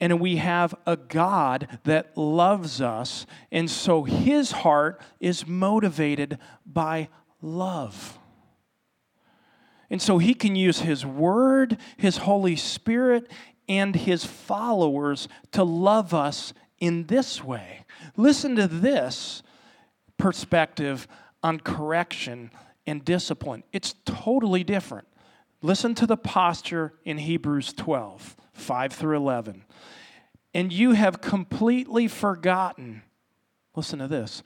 and 0.00 0.20
we 0.20 0.36
have 0.36 0.74
a 0.86 0.96
God 0.96 1.78
that 1.84 2.16
loves 2.16 2.80
us, 2.80 3.26
and 3.50 3.70
so 3.70 4.04
his 4.04 4.50
heart 4.50 5.00
is 5.20 5.46
motivated 5.46 6.38
by 6.66 7.08
love. 7.40 8.18
And 9.88 10.02
so 10.02 10.18
he 10.18 10.34
can 10.34 10.56
use 10.56 10.80
his 10.80 11.06
word, 11.06 11.78
his 11.96 12.18
Holy 12.18 12.56
Spirit, 12.56 13.30
and 13.68 13.96
his 13.96 14.24
followers 14.24 15.28
to 15.52 15.64
love 15.64 16.12
us 16.12 16.52
in 16.78 17.06
this 17.06 17.42
way. 17.42 17.84
Listen 18.16 18.56
to 18.56 18.66
this 18.66 19.42
perspective 20.18 21.08
on 21.42 21.60
correction 21.60 22.50
and 22.86 23.04
discipline. 23.04 23.64
It's 23.72 23.94
totally 24.04 24.64
different. 24.64 25.06
Listen 25.62 25.94
to 25.96 26.06
the 26.06 26.16
posture 26.16 26.94
in 27.04 27.18
Hebrews 27.18 27.72
12, 27.72 28.36
5 28.52 28.92
through 28.92 29.16
11. 29.16 29.64
And 30.54 30.72
you 30.72 30.92
have 30.92 31.20
completely 31.20 32.08
forgotten, 32.08 33.02
listen 33.74 33.98
to 33.98 34.08
this, 34.08 34.42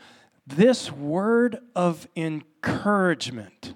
this 0.46 0.90
word 0.90 1.58
of 1.76 2.08
encouragement 2.16 3.74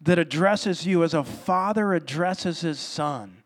that 0.00 0.18
addresses 0.18 0.86
you 0.86 1.04
as 1.04 1.14
a 1.14 1.24
father 1.24 1.94
addresses 1.94 2.60
his 2.60 2.78
son. 2.78 3.42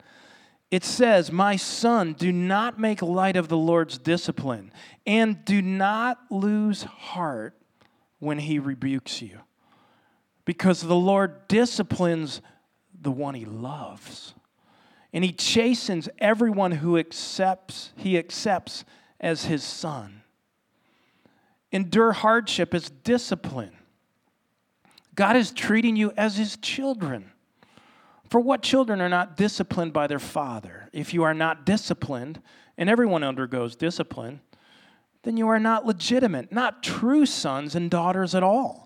It 0.70 0.84
says, 0.84 1.30
My 1.30 1.56
son, 1.56 2.14
do 2.14 2.32
not 2.32 2.78
make 2.78 3.02
light 3.02 3.36
of 3.36 3.48
the 3.48 3.56
Lord's 3.56 3.98
discipline, 3.98 4.72
and 5.06 5.44
do 5.44 5.62
not 5.62 6.18
lose 6.30 6.82
heart 6.82 7.54
when 8.18 8.38
he 8.38 8.58
rebukes 8.58 9.22
you. 9.22 9.40
Because 10.46 10.80
the 10.80 10.96
Lord 10.96 11.46
disciplines 11.48 12.40
the 12.98 13.10
one 13.10 13.34
he 13.34 13.44
loves. 13.44 14.32
And 15.12 15.22
he 15.22 15.32
chastens 15.32 16.08
everyone 16.18 16.72
who 16.72 16.96
accepts, 16.96 17.92
he 17.96 18.16
accepts 18.16 18.84
as 19.20 19.44
his 19.44 19.62
son. 19.62 20.22
Endure 21.72 22.12
hardship 22.12 22.72
as 22.72 22.88
discipline. 22.88 23.76
God 25.14 25.36
is 25.36 25.50
treating 25.50 25.96
you 25.96 26.12
as 26.16 26.36
his 26.36 26.56
children. 26.56 27.32
For 28.28 28.40
what 28.40 28.62
children 28.62 29.00
are 29.00 29.08
not 29.08 29.36
disciplined 29.36 29.92
by 29.92 30.06
their 30.06 30.18
father? 30.18 30.88
If 30.92 31.12
you 31.12 31.22
are 31.22 31.34
not 31.34 31.64
disciplined, 31.64 32.40
and 32.76 32.90
everyone 32.90 33.22
undergoes 33.22 33.76
discipline, 33.76 34.40
then 35.22 35.36
you 35.36 35.48
are 35.48 35.58
not 35.58 35.86
legitimate, 35.86 36.52
not 36.52 36.82
true 36.82 37.26
sons 37.26 37.74
and 37.74 37.90
daughters 37.90 38.34
at 38.34 38.42
all. 38.42 38.85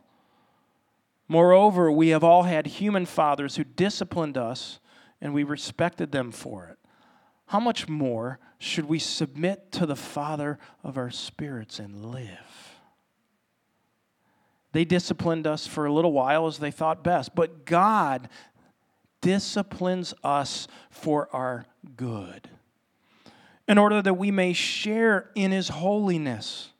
Moreover, 1.31 1.93
we 1.93 2.09
have 2.09 2.25
all 2.25 2.43
had 2.43 2.67
human 2.67 3.07
fathers 3.07 3.55
who 3.55 3.63
disciplined 3.63 4.37
us, 4.37 4.81
and 5.21 5.33
we 5.33 5.45
respected 5.45 6.11
them 6.11 6.33
for 6.33 6.67
it. 6.67 6.77
How 7.47 7.61
much 7.61 7.89
more 7.89 8.41
should 8.59 8.87
we 8.87 8.99
submit 8.99 9.71
to 9.71 9.87
the 9.87 9.95
Father 9.95 10.59
of 10.83 10.99
our 10.99 11.13
spirits 11.13 11.79
and 11.79 12.07
live? 12.07 12.75
They 14.73 14.85
disciplined 14.85 15.47
us 15.47 15.69
for 15.69 15.87
a 15.87 15.93
little 15.93 16.11
while 16.11 16.49
as 16.49 16.59
they 16.59 16.73
thought 16.73 17.05
best, 17.05 17.37
but 17.37 17.65
God 17.65 18.29
disciplines 19.21 20.13
us 20.25 20.67
for 20.91 21.29
our 21.33 21.65
good 21.97 22.51
in 23.69 23.79
order 23.79 24.03
that 24.03 24.15
we 24.15 24.33
may 24.33 24.53
share 24.53 25.31
in 25.37 25.53
His 25.53 25.69
holiness. 25.69 26.71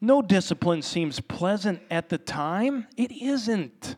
No 0.00 0.22
discipline 0.22 0.82
seems 0.82 1.20
pleasant 1.20 1.80
at 1.90 2.08
the 2.08 2.18
time. 2.18 2.86
It 2.96 3.10
isn't, 3.10 3.96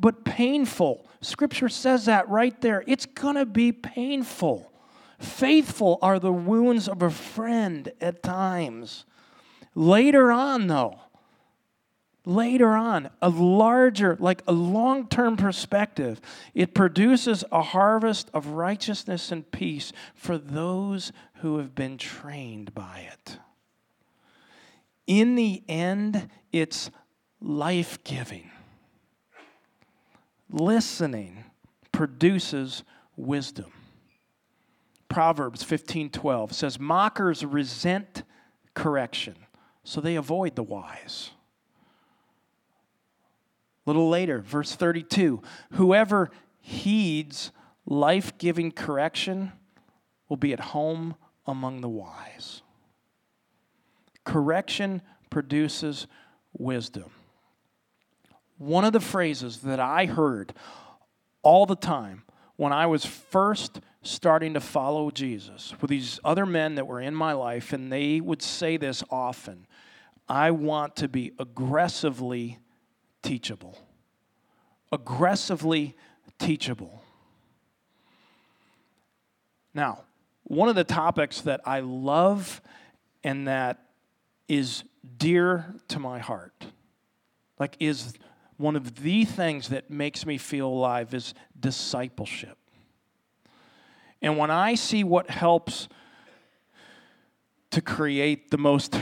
but 0.00 0.24
painful. 0.24 1.06
Scripture 1.20 1.68
says 1.68 2.06
that 2.06 2.28
right 2.28 2.58
there. 2.60 2.82
It's 2.86 3.06
going 3.06 3.36
to 3.36 3.46
be 3.46 3.72
painful. 3.72 4.72
Faithful 5.18 5.98
are 6.00 6.18
the 6.18 6.32
wounds 6.32 6.88
of 6.88 7.02
a 7.02 7.10
friend 7.10 7.92
at 8.00 8.22
times. 8.22 9.04
Later 9.74 10.32
on, 10.32 10.68
though, 10.68 11.00
later 12.24 12.70
on, 12.70 13.10
a 13.20 13.28
larger, 13.28 14.16
like 14.20 14.42
a 14.46 14.52
long 14.52 15.08
term 15.08 15.36
perspective, 15.36 16.20
it 16.54 16.74
produces 16.74 17.44
a 17.52 17.62
harvest 17.62 18.30
of 18.32 18.46
righteousness 18.48 19.30
and 19.30 19.50
peace 19.50 19.92
for 20.14 20.38
those 20.38 21.12
who 21.36 21.58
have 21.58 21.74
been 21.74 21.98
trained 21.98 22.74
by 22.74 23.08
it. 23.12 23.38
In 25.08 25.36
the 25.36 25.64
end, 25.66 26.28
it's 26.52 26.90
life 27.40 28.04
giving. 28.04 28.50
Listening 30.50 31.44
produces 31.92 32.84
wisdom. 33.16 33.72
Proverbs 35.08 35.64
15:12 35.64 36.52
says 36.52 36.78
mockers 36.78 37.42
resent 37.42 38.22
correction, 38.74 39.34
so 39.82 40.00
they 40.00 40.14
avoid 40.14 40.54
the 40.54 40.62
wise 40.62 41.30
A 43.86 43.90
little 43.90 44.10
later, 44.10 44.40
verse 44.42 44.74
32 44.74 45.42
Whoever 45.72 46.30
heeds 46.60 47.50
life 47.86 48.36
giving 48.36 48.70
correction 48.70 49.52
will 50.28 50.36
be 50.36 50.52
at 50.52 50.60
home 50.60 51.16
among 51.46 51.80
the 51.80 51.88
wise. 51.88 52.60
Correction 54.28 55.00
produces 55.30 56.06
wisdom. 56.52 57.10
One 58.58 58.84
of 58.84 58.92
the 58.92 59.00
phrases 59.00 59.60
that 59.60 59.80
I 59.80 60.04
heard 60.04 60.52
all 61.42 61.64
the 61.64 61.74
time 61.74 62.24
when 62.56 62.70
I 62.70 62.84
was 62.84 63.06
first 63.06 63.80
starting 64.02 64.52
to 64.52 64.60
follow 64.60 65.10
Jesus 65.10 65.72
with 65.80 65.88
these 65.88 66.20
other 66.26 66.44
men 66.44 66.74
that 66.74 66.86
were 66.86 67.00
in 67.00 67.14
my 67.14 67.32
life, 67.32 67.72
and 67.72 67.90
they 67.90 68.20
would 68.20 68.42
say 68.42 68.76
this 68.76 69.02
often 69.10 69.66
I 70.28 70.50
want 70.50 70.94
to 70.96 71.08
be 71.08 71.32
aggressively 71.38 72.58
teachable. 73.22 73.78
Aggressively 74.92 75.96
teachable. 76.38 77.02
Now, 79.72 80.04
one 80.42 80.68
of 80.68 80.74
the 80.74 80.84
topics 80.84 81.40
that 81.40 81.62
I 81.64 81.80
love 81.80 82.60
and 83.24 83.48
that 83.48 83.87
is 84.48 84.84
dear 85.16 85.74
to 85.88 85.98
my 85.98 86.18
heart, 86.18 86.66
like 87.58 87.76
is 87.78 88.14
one 88.56 88.74
of 88.74 89.02
the 89.02 89.24
things 89.24 89.68
that 89.68 89.90
makes 89.90 90.26
me 90.26 90.38
feel 90.38 90.68
alive 90.68 91.14
is 91.14 91.34
discipleship. 91.58 92.58
And 94.20 94.36
when 94.36 94.50
I 94.50 94.74
see 94.74 95.04
what 95.04 95.30
helps 95.30 95.88
to 97.70 97.80
create 97.80 98.50
the 98.50 98.58
most 98.58 98.98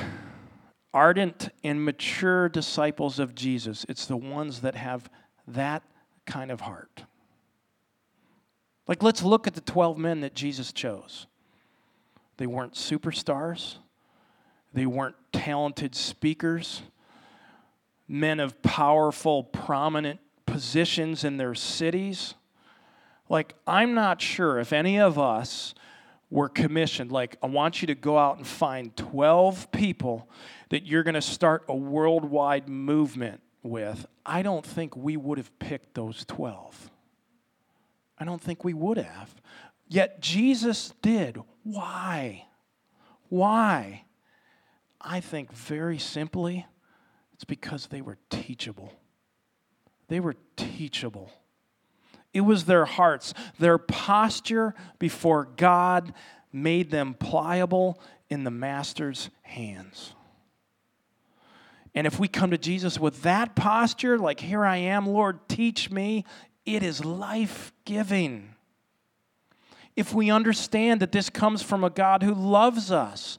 ardent 0.97 1.51
and 1.63 1.85
mature 1.85 2.49
disciples 2.49 3.19
of 3.19 3.35
Jesus. 3.35 3.85
It's 3.87 4.07
the 4.07 4.17
ones 4.17 4.63
that 4.63 4.75
have 4.75 5.11
that 5.47 5.83
kind 6.25 6.51
of 6.51 6.63
heart. 6.63 7.05
Like, 8.89 9.03
let's 9.03 9.23
look 9.23 9.47
at 9.47 9.55
the 9.55 9.61
12 9.61 9.99
men 9.99 10.23
that 10.23 10.35
Jesus 10.35 10.73
chose. 10.73 11.27
They 12.39 12.47
weren't 12.47 12.73
superstars, 12.73 13.77
they 14.77 14.85
weren't 14.85 15.17
talented 15.33 15.95
speakers, 15.95 16.83
men 18.07 18.41
of 18.41 18.61
powerful, 18.61 19.43
prominent 19.43 20.21
positions 20.45 21.25
in 21.25 21.39
their 21.39 21.55
cities. 21.55 22.35
Like, 23.31 23.55
I'm 23.67 23.95
not 23.95 24.21
sure 24.21 24.59
if 24.59 24.75
any 24.75 25.01
of 25.01 25.19
us 25.19 25.75
were 26.29 26.51
commissioned, 26.51 27.11
like, 27.11 27.39
I 27.43 27.47
want 27.47 27.81
you 27.81 27.87
to 27.87 27.95
go 27.95 28.19
out 28.19 28.37
and 28.37 28.47
find 28.47 28.95
12 28.99 29.73
people 29.73 30.29
that 30.69 30.85
you're 30.85 31.05
going 31.05 31.15
to 31.15 31.23
start 31.23 31.65
a 31.69 31.75
worldwide 31.75 32.69
movement 32.69 33.41
with, 33.63 34.05
I 34.27 34.43
don't 34.43 34.67
think 34.67 34.95
we 34.95 35.17
would 35.17 35.39
have 35.39 35.59
picked 35.59 35.95
those 35.95 36.27
12. 36.27 36.91
I 38.19 38.27
don't 38.27 38.43
think 38.43 38.63
we 38.63 38.75
would 38.75 38.99
have. 38.99 39.35
Yet 39.89 40.21
Jesus 40.21 40.93
did. 41.01 41.41
Why? 41.63 42.45
Why? 43.31 44.03
I 45.07 45.21
think 45.21 45.53
very 45.53 45.99
simply, 45.99 46.67
it's 47.33 47.45
because 47.45 47.87
they 47.87 48.01
were 48.01 48.19
teachable. 48.29 48.93
They 50.09 50.21
were 50.21 50.35
teachable. 50.57 51.31
It 52.35 52.41
was 52.43 52.65
their 52.65 52.85
hearts, 52.85 53.33
their 53.59 53.79
posture 53.79 54.75
before 54.99 55.49
God 55.57 56.13
made 56.53 56.91
them 56.91 57.15
pliable 57.15 58.01
in 58.29 58.45
the 58.45 58.51
Master's 58.51 59.31
hands. 59.43 60.13
And 61.95 62.07
if 62.07 62.19
we 62.19 62.29
come 62.29 62.51
to 62.51 62.59
Jesus 62.59 62.99
with 62.99 63.23
that 63.23 63.57
posture, 63.57 64.19
like, 64.19 64.41
here 64.41 64.67
I 64.67 64.77
am, 64.77 65.07
Lord, 65.07 65.49
teach 65.49 65.91
me, 65.91 66.25
it 66.67 66.83
is 66.83 67.05
life 67.05 67.73
giving. 67.85 68.55
If 69.95 70.13
we 70.13 70.31
understand 70.31 71.01
that 71.01 71.13
this 71.13 71.31
comes 71.31 71.63
from 71.63 71.85
a 71.85 71.91
God 71.91 72.23
who 72.23 72.35
loves 72.35 72.91
us 72.91 73.39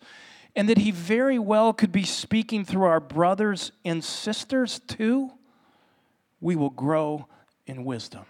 and 0.57 0.67
that 0.67 0.79
He 0.79 0.89
very 0.89 1.37
well 1.37 1.71
could 1.71 1.91
be 1.91 2.03
speaking 2.03 2.65
through 2.65 2.85
our 2.85 2.99
brothers 2.99 3.71
and 3.85 4.03
sisters 4.03 4.81
too, 4.87 5.31
we 6.41 6.55
will 6.55 6.71
grow 6.71 7.27
in 7.67 7.85
wisdom. 7.85 8.25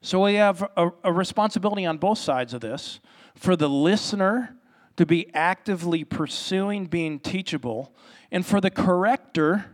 So 0.00 0.24
we 0.24 0.34
have 0.34 0.62
a, 0.76 0.90
a 1.04 1.12
responsibility 1.12 1.84
on 1.84 1.98
both 1.98 2.18
sides 2.18 2.54
of 2.54 2.60
this 2.60 3.00
for 3.34 3.56
the 3.56 3.68
listener 3.68 4.56
to 4.96 5.04
be 5.04 5.34
actively 5.34 6.04
pursuing 6.04 6.86
being 6.86 7.18
teachable, 7.18 7.92
and 8.30 8.46
for 8.46 8.60
the 8.60 8.70
corrector 8.70 9.66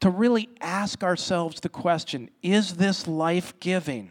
to 0.00 0.10
really 0.10 0.48
ask 0.60 1.04
ourselves 1.04 1.60
the 1.60 1.68
question 1.68 2.28
is 2.42 2.74
this 2.74 3.06
life 3.06 3.58
giving? 3.60 4.10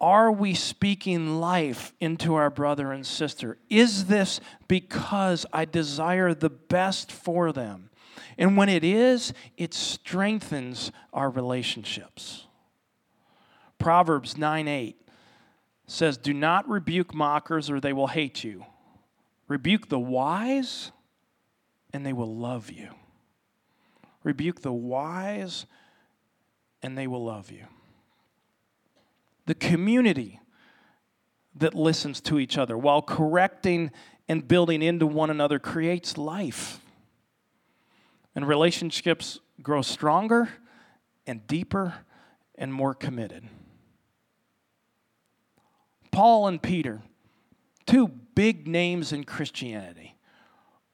Are 0.00 0.30
we 0.30 0.54
speaking 0.54 1.40
life 1.40 1.94
into 2.00 2.34
our 2.34 2.50
brother 2.50 2.92
and 2.92 3.06
sister? 3.06 3.58
Is 3.70 4.06
this 4.06 4.40
because 4.68 5.46
I 5.52 5.64
desire 5.64 6.34
the 6.34 6.50
best 6.50 7.10
for 7.10 7.50
them? 7.50 7.90
And 8.36 8.56
when 8.56 8.68
it 8.68 8.84
is, 8.84 9.32
it 9.56 9.72
strengthens 9.72 10.92
our 11.12 11.30
relationships. 11.30 12.46
Proverbs 13.78 14.36
9 14.36 14.68
8 14.68 14.96
says, 15.86 16.18
Do 16.18 16.34
not 16.34 16.68
rebuke 16.68 17.14
mockers, 17.14 17.70
or 17.70 17.80
they 17.80 17.92
will 17.92 18.08
hate 18.08 18.44
you. 18.44 18.66
Rebuke 19.48 19.88
the 19.88 19.98
wise, 19.98 20.90
and 21.92 22.04
they 22.04 22.12
will 22.12 22.34
love 22.36 22.70
you. 22.70 22.90
Rebuke 24.22 24.60
the 24.60 24.72
wise, 24.72 25.66
and 26.82 26.98
they 26.98 27.06
will 27.06 27.24
love 27.24 27.50
you. 27.50 27.66
The 29.46 29.54
community 29.54 30.40
that 31.54 31.74
listens 31.74 32.20
to 32.22 32.38
each 32.38 32.58
other 32.58 32.76
while 32.76 33.00
correcting 33.00 33.90
and 34.28 34.46
building 34.46 34.82
into 34.82 35.06
one 35.06 35.30
another 35.30 35.58
creates 35.58 36.18
life. 36.18 36.80
And 38.34 38.46
relationships 38.46 39.40
grow 39.62 39.82
stronger 39.82 40.50
and 41.26 41.46
deeper 41.46 41.94
and 42.56 42.72
more 42.72 42.94
committed. 42.94 43.48
Paul 46.10 46.46
and 46.48 46.62
Peter, 46.62 47.02
two 47.86 48.08
big 48.08 48.66
names 48.66 49.12
in 49.12 49.24
Christianity, 49.24 50.16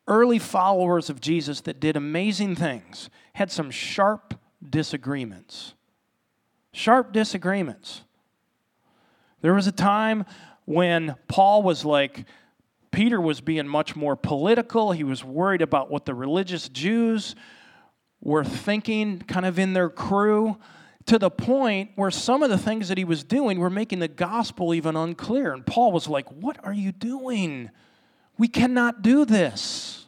early 0.09 0.39
followers 0.39 1.09
of 1.09 1.21
Jesus 1.21 1.61
that 1.63 1.81
did 1.81 1.97
amazing 1.97 2.57
things, 2.57 3.09
had 3.35 3.51
some 3.51 3.71
sharp 3.71 4.35
disagreements. 4.69 5.75
Sharp 6.73 7.13
disagreements. 7.13 8.03
There 9.43 9.55
was 9.55 9.67
a 9.67 9.73
time 9.73 10.25
when 10.65 11.17
Paul 11.29 11.63
was 11.63 11.85
like, 11.85 12.25
Peter 12.93 13.21
was 13.21 13.41
being 13.41 13.67
much 13.67 13.97
more 13.97 14.17
political. 14.17 14.93
He 14.93 15.05
was 15.05 15.25
worried 15.25 15.63
about 15.63 15.91
what 15.91 16.05
the 16.05 16.15
religious 16.15 16.69
Jews 16.69 17.35
were 18.21 18.45
thinking, 18.45 19.19
kind 19.21 19.45
of 19.45 19.59
in 19.59 19.73
their 19.73 19.91
crew, 19.91 20.59
to 21.07 21.19
the 21.19 21.31
point 21.31 21.91
where 21.97 22.13
some 22.13 22.45
of 22.45 22.51
the 22.51 22.59
things 22.59 22.89
that 22.89 22.97
he 22.97 23.05
was 23.05 23.25
doing 23.25 23.59
were 23.59 23.71
making 23.71 23.99
the 23.99 24.09
gospel 24.09 24.73
even 24.73 24.95
unclear. 24.95 25.53
And 25.53 25.67
Paul 25.67 25.91
was 25.91 26.07
like, 26.07 26.29
What 26.31 26.65
are 26.65 26.73
you 26.73 26.93
doing? 26.93 27.71
We 28.39 28.47
cannot 28.47 29.03
do 29.03 29.25
this. 29.25 30.02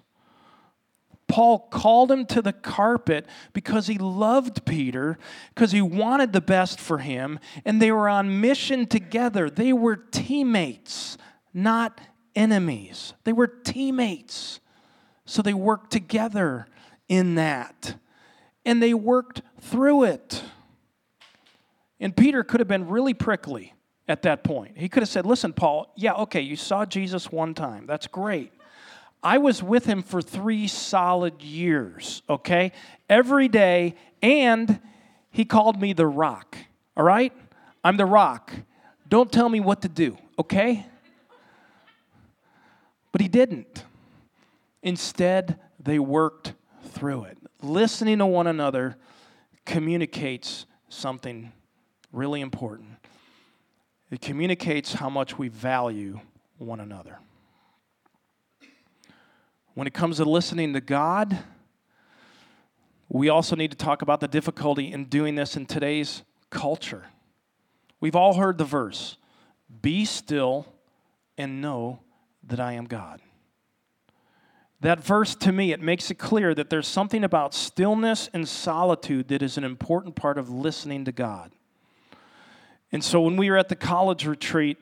Paul 1.34 1.66
called 1.68 2.12
him 2.12 2.26
to 2.26 2.40
the 2.40 2.52
carpet 2.52 3.26
because 3.52 3.88
he 3.88 3.98
loved 3.98 4.64
Peter, 4.64 5.18
because 5.52 5.72
he 5.72 5.82
wanted 5.82 6.32
the 6.32 6.40
best 6.40 6.78
for 6.78 6.98
him, 6.98 7.40
and 7.64 7.82
they 7.82 7.90
were 7.90 8.08
on 8.08 8.40
mission 8.40 8.86
together. 8.86 9.50
They 9.50 9.72
were 9.72 9.96
teammates, 9.96 11.18
not 11.52 12.00
enemies. 12.36 13.14
They 13.24 13.32
were 13.32 13.48
teammates. 13.48 14.60
So 15.24 15.42
they 15.42 15.54
worked 15.54 15.90
together 15.90 16.68
in 17.08 17.34
that, 17.34 17.96
and 18.64 18.80
they 18.80 18.94
worked 18.94 19.42
through 19.60 20.04
it. 20.04 20.44
And 21.98 22.16
Peter 22.16 22.44
could 22.44 22.60
have 22.60 22.68
been 22.68 22.86
really 22.88 23.12
prickly 23.12 23.74
at 24.06 24.22
that 24.22 24.44
point. 24.44 24.78
He 24.78 24.88
could 24.88 25.02
have 25.02 25.10
said, 25.10 25.26
Listen, 25.26 25.52
Paul, 25.52 25.92
yeah, 25.96 26.12
okay, 26.12 26.42
you 26.42 26.54
saw 26.54 26.84
Jesus 26.86 27.32
one 27.32 27.54
time. 27.54 27.86
That's 27.86 28.06
great. 28.06 28.52
I 29.24 29.38
was 29.38 29.62
with 29.62 29.86
him 29.86 30.02
for 30.02 30.20
three 30.20 30.68
solid 30.68 31.40
years, 31.42 32.22
okay? 32.28 32.72
Every 33.08 33.48
day, 33.48 33.94
and 34.20 34.80
he 35.30 35.46
called 35.46 35.80
me 35.80 35.94
the 35.94 36.06
rock, 36.06 36.58
all 36.94 37.04
right? 37.04 37.32
I'm 37.82 37.96
the 37.96 38.04
rock. 38.04 38.52
Don't 39.08 39.32
tell 39.32 39.48
me 39.48 39.60
what 39.60 39.80
to 39.82 39.88
do, 39.88 40.18
okay? 40.38 40.84
But 43.12 43.22
he 43.22 43.28
didn't. 43.28 43.84
Instead, 44.82 45.58
they 45.82 45.98
worked 45.98 46.52
through 46.90 47.24
it. 47.24 47.38
Listening 47.62 48.18
to 48.18 48.26
one 48.26 48.46
another 48.46 48.96
communicates 49.64 50.66
something 50.90 51.50
really 52.12 52.42
important. 52.42 52.90
It 54.10 54.20
communicates 54.20 54.92
how 54.92 55.08
much 55.08 55.38
we 55.38 55.48
value 55.48 56.20
one 56.58 56.80
another. 56.80 57.18
When 59.74 59.88
it 59.88 59.92
comes 59.92 60.18
to 60.18 60.24
listening 60.24 60.72
to 60.74 60.80
God, 60.80 61.36
we 63.08 63.28
also 63.28 63.56
need 63.56 63.72
to 63.72 63.76
talk 63.76 64.02
about 64.02 64.20
the 64.20 64.28
difficulty 64.28 64.92
in 64.92 65.06
doing 65.06 65.34
this 65.34 65.56
in 65.56 65.66
today's 65.66 66.22
culture. 66.48 67.06
We've 67.98 68.14
all 68.14 68.34
heard 68.34 68.56
the 68.58 68.64
verse 68.64 69.16
Be 69.82 70.04
still 70.04 70.66
and 71.36 71.60
know 71.60 72.00
that 72.44 72.60
I 72.60 72.74
am 72.74 72.84
God. 72.84 73.20
That 74.80 75.02
verse 75.02 75.34
to 75.36 75.50
me, 75.50 75.72
it 75.72 75.80
makes 75.80 76.10
it 76.10 76.16
clear 76.16 76.54
that 76.54 76.70
there's 76.70 76.86
something 76.86 77.24
about 77.24 77.52
stillness 77.52 78.28
and 78.32 78.46
solitude 78.46 79.28
that 79.28 79.42
is 79.42 79.56
an 79.58 79.64
important 79.64 80.14
part 80.14 80.38
of 80.38 80.50
listening 80.50 81.04
to 81.06 81.12
God. 81.12 81.50
And 82.92 83.02
so 83.02 83.22
when 83.22 83.36
we 83.36 83.50
were 83.50 83.56
at 83.56 83.70
the 83.70 83.76
college 83.76 84.24
retreat 84.24 84.76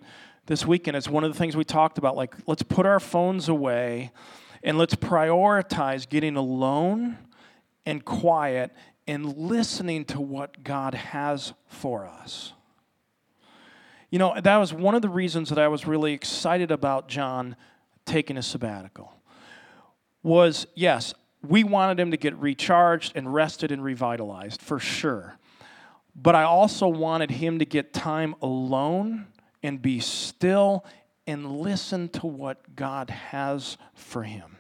this 0.46 0.66
weekend, 0.66 0.98
it's 0.98 1.08
one 1.08 1.24
of 1.24 1.32
the 1.32 1.38
things 1.38 1.56
we 1.56 1.64
talked 1.64 1.96
about 1.96 2.14
like, 2.14 2.34
let's 2.46 2.62
put 2.62 2.84
our 2.84 3.00
phones 3.00 3.48
away 3.48 4.10
and 4.62 4.78
let's 4.78 4.94
prioritize 4.94 6.08
getting 6.08 6.36
alone 6.36 7.18
and 7.84 8.04
quiet 8.04 8.70
and 9.06 9.36
listening 9.36 10.04
to 10.06 10.20
what 10.20 10.62
God 10.62 10.94
has 10.94 11.52
for 11.66 12.06
us. 12.06 12.52
You 14.10 14.18
know, 14.18 14.38
that 14.40 14.56
was 14.58 14.72
one 14.72 14.94
of 14.94 15.02
the 15.02 15.08
reasons 15.08 15.48
that 15.48 15.58
I 15.58 15.68
was 15.68 15.86
really 15.86 16.12
excited 16.12 16.70
about 16.70 17.08
John 17.08 17.56
taking 18.04 18.36
a 18.36 18.42
sabbatical. 18.42 19.12
Was 20.22 20.66
yes, 20.74 21.14
we 21.46 21.64
wanted 21.64 21.98
him 21.98 22.10
to 22.12 22.16
get 22.16 22.36
recharged 22.36 23.12
and 23.16 23.32
rested 23.32 23.72
and 23.72 23.82
revitalized 23.82 24.62
for 24.62 24.78
sure. 24.78 25.38
But 26.14 26.34
I 26.34 26.42
also 26.42 26.88
wanted 26.88 27.30
him 27.30 27.58
to 27.58 27.64
get 27.64 27.92
time 27.92 28.34
alone 28.42 29.26
and 29.62 29.80
be 29.80 29.98
still 29.98 30.84
and 31.26 31.60
listen 31.60 32.08
to 32.08 32.26
what 32.26 32.74
God 32.74 33.10
has 33.10 33.76
for 33.94 34.22
him. 34.22 34.56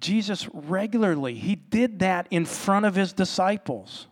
Jesus 0.00 0.48
regularly, 0.52 1.34
he 1.34 1.54
did 1.54 2.00
that 2.00 2.26
in 2.30 2.44
front 2.44 2.84
of 2.84 2.94
his 2.94 3.12
disciples. 3.12 4.06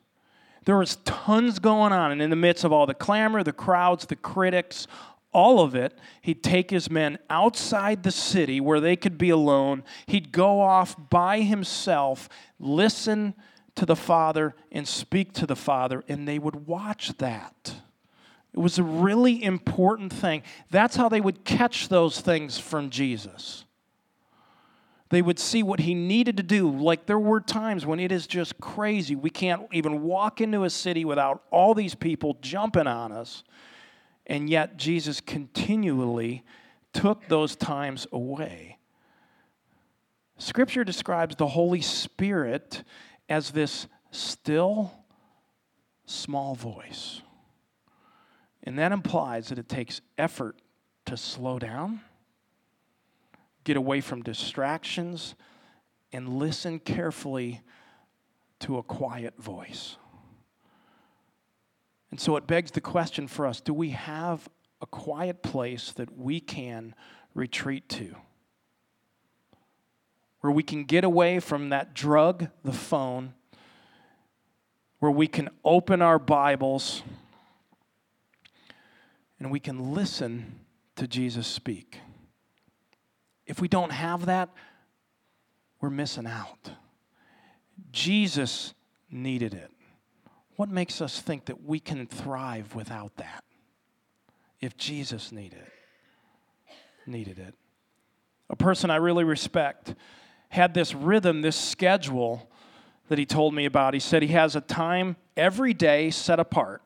There 0.64 0.78
was 0.78 0.96
tons 1.05 1.59
going 1.59 1.92
on, 1.92 2.12
and 2.12 2.22
in 2.22 2.31
the 2.31 2.37
midst 2.37 2.64
of 2.64 2.72
all 2.72 2.87
the 2.87 2.94
clamor, 2.94 3.42
the 3.42 3.52
crowds, 3.52 4.07
the 4.07 4.16
critics, 4.16 4.87
all 5.33 5.61
of 5.61 5.74
it, 5.74 5.98
he'd 6.20 6.42
take 6.42 6.70
his 6.70 6.90
men 6.90 7.18
outside 7.28 8.02
the 8.02 8.11
city 8.11 8.61
where 8.61 8.81
they 8.81 8.96
could 8.96 9.18
be 9.18 9.31
alone. 9.31 9.83
He'd 10.07 10.31
go 10.31 10.61
off 10.61 10.94
by 11.11 11.40
himself, 11.40 12.28
listen 12.61 13.35
to 13.74 13.87
the 13.87 13.96
Father, 13.96 14.55
and 14.70 14.87
speak 14.87 15.33
to 15.35 15.46
the 15.46 15.57
Father, 15.57 16.05
and 16.07 16.28
they 16.28 16.38
would 16.38 16.66
watch 16.66 17.16
that. 17.18 17.74
It 18.54 18.58
was 18.58 18.78
a 18.78 18.82
really 18.82 19.42
important 19.42 20.12
thing. 20.12 20.42
That's 20.70 20.96
how 20.96 21.08
they 21.08 21.20
would 21.20 21.44
catch 21.44 21.88
those 21.88 22.20
things 22.20 22.58
from 22.58 22.90
Jesus. 22.90 23.64
They 25.08 25.22
would 25.22 25.38
see 25.38 25.62
what 25.62 25.80
he 25.80 25.94
needed 25.94 26.36
to 26.38 26.42
do. 26.42 26.70
Like 26.70 27.06
there 27.06 27.18
were 27.18 27.40
times 27.40 27.84
when 27.84 28.00
it 28.00 28.12
is 28.12 28.26
just 28.26 28.58
crazy. 28.60 29.14
We 29.14 29.30
can't 29.30 29.62
even 29.72 30.02
walk 30.02 30.40
into 30.40 30.64
a 30.64 30.70
city 30.70 31.04
without 31.04 31.42
all 31.50 31.74
these 31.74 31.94
people 31.94 32.38
jumping 32.40 32.86
on 32.86 33.12
us. 33.12 33.44
And 34.26 34.48
yet 34.48 34.76
Jesus 34.76 35.20
continually 35.20 36.44
took 36.92 37.26
those 37.28 37.56
times 37.56 38.06
away. 38.12 38.78
Scripture 40.38 40.84
describes 40.84 41.36
the 41.36 41.46
Holy 41.46 41.80
Spirit 41.80 42.82
as 43.28 43.50
this 43.50 43.86
still, 44.10 44.92
small 46.06 46.54
voice. 46.54 47.22
And 48.64 48.79
that 48.79 48.92
implies 48.92 49.48
that 49.48 49.59
it 49.59 49.68
takes 49.68 50.01
effort 50.16 50.57
to 51.07 51.16
slow 51.16 51.59
down, 51.59 52.01
get 53.64 53.77
away 53.77 54.01
from 54.01 54.22
distractions, 54.22 55.35
and 56.12 56.29
listen 56.29 56.79
carefully 56.79 57.62
to 58.61 58.79
a 58.79 58.83
quiet 58.83 59.35
voice. 59.38 59.96
And 62.11 62.20
so 62.20 62.37
it 62.37 62.46
begs 62.46 62.70
the 62.70 62.81
question 62.81 63.27
for 63.27 63.46
us 63.46 63.61
do 63.61 63.75
we 63.75 63.90
have 63.90 64.48
a 64.81 64.87
quiet 64.87 65.42
place 65.42 65.92
that 65.92 66.16
we 66.16 66.40
can 66.40 66.94
retreat 67.35 67.88
to? 67.88 68.14
Where 70.40 70.53
we 70.53 70.62
can 70.62 70.85
get 70.85 71.05
away 71.05 71.40
from 71.40 71.70
that 71.70 71.94
drug, 71.94 72.48
the 72.64 72.72
phone, 72.72 73.35
where 74.98 75.11
we 75.11 75.27
can 75.27 75.48
open 75.64 76.03
our 76.03 76.18
Bibles 76.18 77.03
and 79.42 79.50
we 79.50 79.59
can 79.59 79.92
listen 79.92 80.61
to 80.94 81.09
Jesus 81.09 81.48
speak. 81.48 81.98
If 83.44 83.61
we 83.61 83.66
don't 83.66 83.90
have 83.90 84.26
that, 84.26 84.50
we're 85.81 85.90
missing 85.90 86.28
out. 86.28 86.70
Jesus 87.90 88.72
needed 89.11 89.52
it. 89.52 89.72
What 90.55 90.68
makes 90.68 91.00
us 91.00 91.18
think 91.18 91.46
that 91.46 91.64
we 91.64 91.81
can 91.81 92.07
thrive 92.07 92.76
without 92.76 93.16
that? 93.16 93.42
If 94.61 94.76
Jesus 94.76 95.33
needed 95.33 95.59
it, 95.59 96.72
needed 97.11 97.40
it. 97.40 97.57
A 98.48 98.55
person 98.55 98.90
I 98.90 98.96
really 98.96 99.24
respect 99.24 99.96
had 100.50 100.72
this 100.72 100.94
rhythm, 100.94 101.42
this 101.42 101.57
schedule 101.57 102.48
that 103.09 103.18
he 103.18 103.26
told 103.26 103.55
me 103.55 103.64
about. 103.64 103.92
He 103.92 103.98
said 103.98 104.22
he 104.22 104.28
has 104.28 104.55
a 104.55 104.61
time 104.61 105.16
every 105.37 105.74
day 105.74 106.11
set 106.11 106.38
apart, 106.38 106.83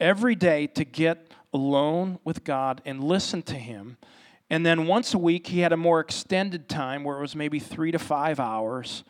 every 0.00 0.34
day 0.34 0.66
to 0.68 0.84
get 0.84 1.30
alone 1.52 2.18
with 2.24 2.44
God 2.44 2.82
and 2.84 3.02
listen 3.02 3.42
to 3.42 3.54
Him. 3.54 3.96
And 4.48 4.64
then 4.64 4.86
once 4.86 5.14
a 5.14 5.18
week, 5.18 5.48
he 5.48 5.60
had 5.60 5.72
a 5.72 5.76
more 5.76 6.00
extended 6.00 6.68
time 6.68 7.02
where 7.02 7.18
it 7.18 7.20
was 7.20 7.34
maybe 7.34 7.58
three 7.58 7.90
to 7.90 7.98
five 7.98 8.38
hours. 8.38 9.02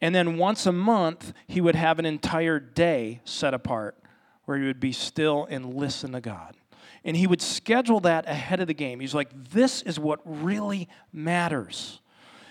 And 0.00 0.14
then 0.14 0.36
once 0.36 0.66
a 0.66 0.72
month, 0.72 1.32
he 1.46 1.60
would 1.60 1.76
have 1.76 1.98
an 1.98 2.04
entire 2.04 2.58
day 2.58 3.20
set 3.24 3.54
apart 3.54 3.96
where 4.44 4.58
he 4.58 4.66
would 4.66 4.80
be 4.80 4.92
still 4.92 5.46
and 5.48 5.74
listen 5.74 6.12
to 6.12 6.20
God. 6.20 6.56
And 7.04 7.16
he 7.16 7.26
would 7.26 7.40
schedule 7.40 8.00
that 8.00 8.28
ahead 8.28 8.60
of 8.60 8.66
the 8.66 8.74
game. 8.74 9.00
He's 9.00 9.14
like, 9.14 9.30
this 9.50 9.82
is 9.82 9.98
what 9.98 10.20
really 10.24 10.88
matters. 11.12 12.00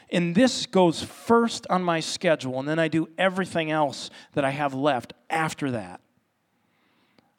And 0.10 0.36
this 0.36 0.65
goes 0.65 1.04
first 1.04 1.65
on 1.69 1.84
my 1.84 2.01
schedule, 2.01 2.60
and 2.60 2.67
then 2.67 2.80
I 2.80 2.89
do 2.89 3.08
everything 3.17 3.71
else 3.71 4.10
that 4.34 4.43
I 4.43 4.49
have 4.49 4.73
left 4.73 5.13
after 5.30 5.71
that. 5.71 6.01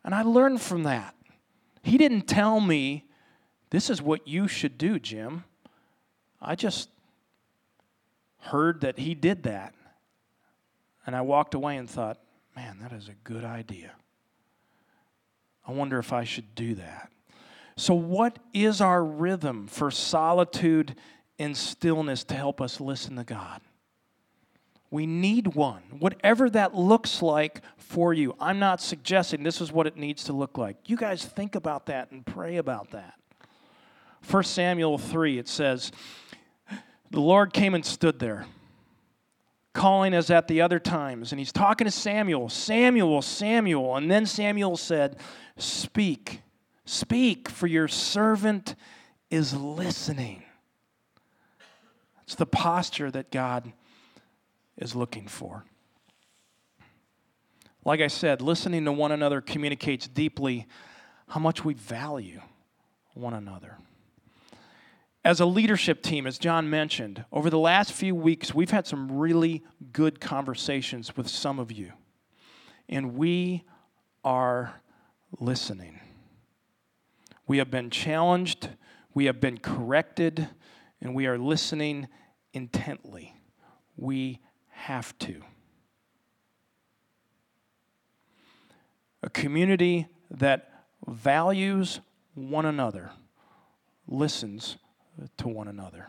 And 0.04 0.14
I 0.14 0.22
learned 0.22 0.60
from 0.60 0.82
that. 0.84 1.14
He 1.82 1.98
didn't 1.98 2.22
tell 2.22 2.60
me, 2.60 3.04
this 3.70 3.90
is 3.90 4.02
what 4.02 4.26
you 4.28 4.48
should 4.48 4.78
do, 4.78 4.98
Jim. 4.98 5.44
I 6.40 6.54
just 6.54 6.88
heard 8.40 8.80
that 8.80 8.98
he 8.98 9.14
did 9.14 9.44
that. 9.44 9.74
And 11.06 11.16
I 11.16 11.20
walked 11.22 11.54
away 11.54 11.76
and 11.76 11.88
thought, 11.88 12.18
man, 12.54 12.78
that 12.82 12.92
is 12.92 13.08
a 13.08 13.14
good 13.24 13.44
idea. 13.44 13.92
I 15.66 15.72
wonder 15.72 15.98
if 15.98 16.12
I 16.12 16.24
should 16.24 16.54
do 16.54 16.74
that. 16.76 17.10
So, 17.76 17.94
what 17.94 18.38
is 18.52 18.80
our 18.80 19.02
rhythm 19.04 19.66
for 19.66 19.90
solitude 19.90 20.96
and 21.38 21.56
stillness 21.56 22.24
to 22.24 22.34
help 22.34 22.60
us 22.60 22.80
listen 22.80 23.16
to 23.16 23.24
God? 23.24 23.60
We 24.92 25.06
need 25.06 25.54
one, 25.54 25.80
whatever 25.98 26.50
that 26.50 26.74
looks 26.74 27.22
like 27.22 27.62
for 27.78 28.12
you. 28.12 28.36
I'm 28.38 28.58
not 28.58 28.82
suggesting 28.82 29.42
this 29.42 29.62
is 29.62 29.72
what 29.72 29.86
it 29.86 29.96
needs 29.96 30.24
to 30.24 30.34
look 30.34 30.58
like. 30.58 30.76
You 30.84 30.98
guys 30.98 31.24
think 31.24 31.54
about 31.54 31.86
that 31.86 32.10
and 32.10 32.26
pray 32.26 32.58
about 32.58 32.90
that. 32.90 33.14
1 34.30 34.42
Samuel 34.44 34.98
3, 34.98 35.38
it 35.38 35.48
says, 35.48 35.92
The 37.10 37.20
Lord 37.22 37.54
came 37.54 37.74
and 37.74 37.86
stood 37.86 38.18
there, 38.18 38.44
calling 39.72 40.12
as 40.12 40.30
at 40.30 40.46
the 40.46 40.60
other 40.60 40.78
times. 40.78 41.32
And 41.32 41.38
he's 41.38 41.52
talking 41.52 41.86
to 41.86 41.90
Samuel, 41.90 42.50
Samuel, 42.50 43.22
Samuel. 43.22 43.96
And 43.96 44.10
then 44.10 44.26
Samuel 44.26 44.76
said, 44.76 45.16
Speak, 45.56 46.42
speak, 46.84 47.48
for 47.48 47.66
your 47.66 47.88
servant 47.88 48.74
is 49.30 49.54
listening. 49.54 50.42
It's 52.24 52.34
the 52.34 52.44
posture 52.44 53.10
that 53.10 53.30
God 53.30 53.72
is 54.78 54.94
looking 54.94 55.28
for. 55.28 55.64
Like 57.84 58.00
I 58.00 58.06
said, 58.06 58.40
listening 58.40 58.84
to 58.84 58.92
one 58.92 59.12
another 59.12 59.40
communicates 59.40 60.06
deeply 60.06 60.66
how 61.28 61.40
much 61.40 61.64
we 61.64 61.74
value 61.74 62.40
one 63.14 63.34
another. 63.34 63.78
As 65.24 65.40
a 65.40 65.46
leadership 65.46 66.02
team, 66.02 66.26
as 66.26 66.36
John 66.36 66.68
mentioned, 66.68 67.24
over 67.32 67.48
the 67.48 67.58
last 67.58 67.92
few 67.92 68.14
weeks, 68.14 68.54
we've 68.54 68.70
had 68.70 68.86
some 68.86 69.18
really 69.18 69.62
good 69.92 70.20
conversations 70.20 71.16
with 71.16 71.28
some 71.28 71.58
of 71.58 71.70
you. 71.70 71.92
And 72.88 73.14
we 73.16 73.64
are 74.24 74.80
listening. 75.38 76.00
We 77.46 77.58
have 77.58 77.70
been 77.70 77.90
challenged, 77.90 78.68
we 79.14 79.26
have 79.26 79.40
been 79.40 79.58
corrected, 79.58 80.48
and 81.00 81.14
we 81.14 81.26
are 81.26 81.38
listening 81.38 82.08
intently. 82.52 83.34
We 83.96 84.40
have 84.82 85.16
to. 85.16 85.40
A 89.22 89.30
community 89.30 90.08
that 90.28 90.86
values 91.06 92.00
one 92.34 92.66
another, 92.66 93.12
listens 94.08 94.76
to 95.36 95.46
one 95.46 95.68
another. 95.68 96.08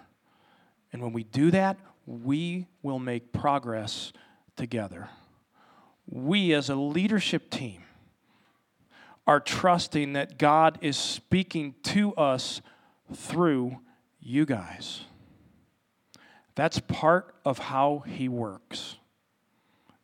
And 0.91 1.03
when 1.03 1.13
we 1.13 1.23
do 1.23 1.51
that, 1.51 1.77
we 2.07 2.65
will 2.81 2.97
make 2.97 3.31
progress 3.31 4.12
together. 4.55 5.07
We, 6.09 6.51
as 6.53 6.69
a 6.69 6.75
leadership 6.75 7.51
team, 7.51 7.83
are 9.27 9.39
trusting 9.39 10.13
that 10.13 10.39
God 10.39 10.79
is 10.81 10.97
speaking 10.97 11.75
to 11.83 12.15
us 12.15 12.62
through 13.13 13.77
you 14.19 14.47
guys. 14.47 15.05
That's 16.55 16.79
part 16.79 17.35
of 17.45 17.57
how 17.57 18.03
He 18.05 18.27
works. 18.29 18.97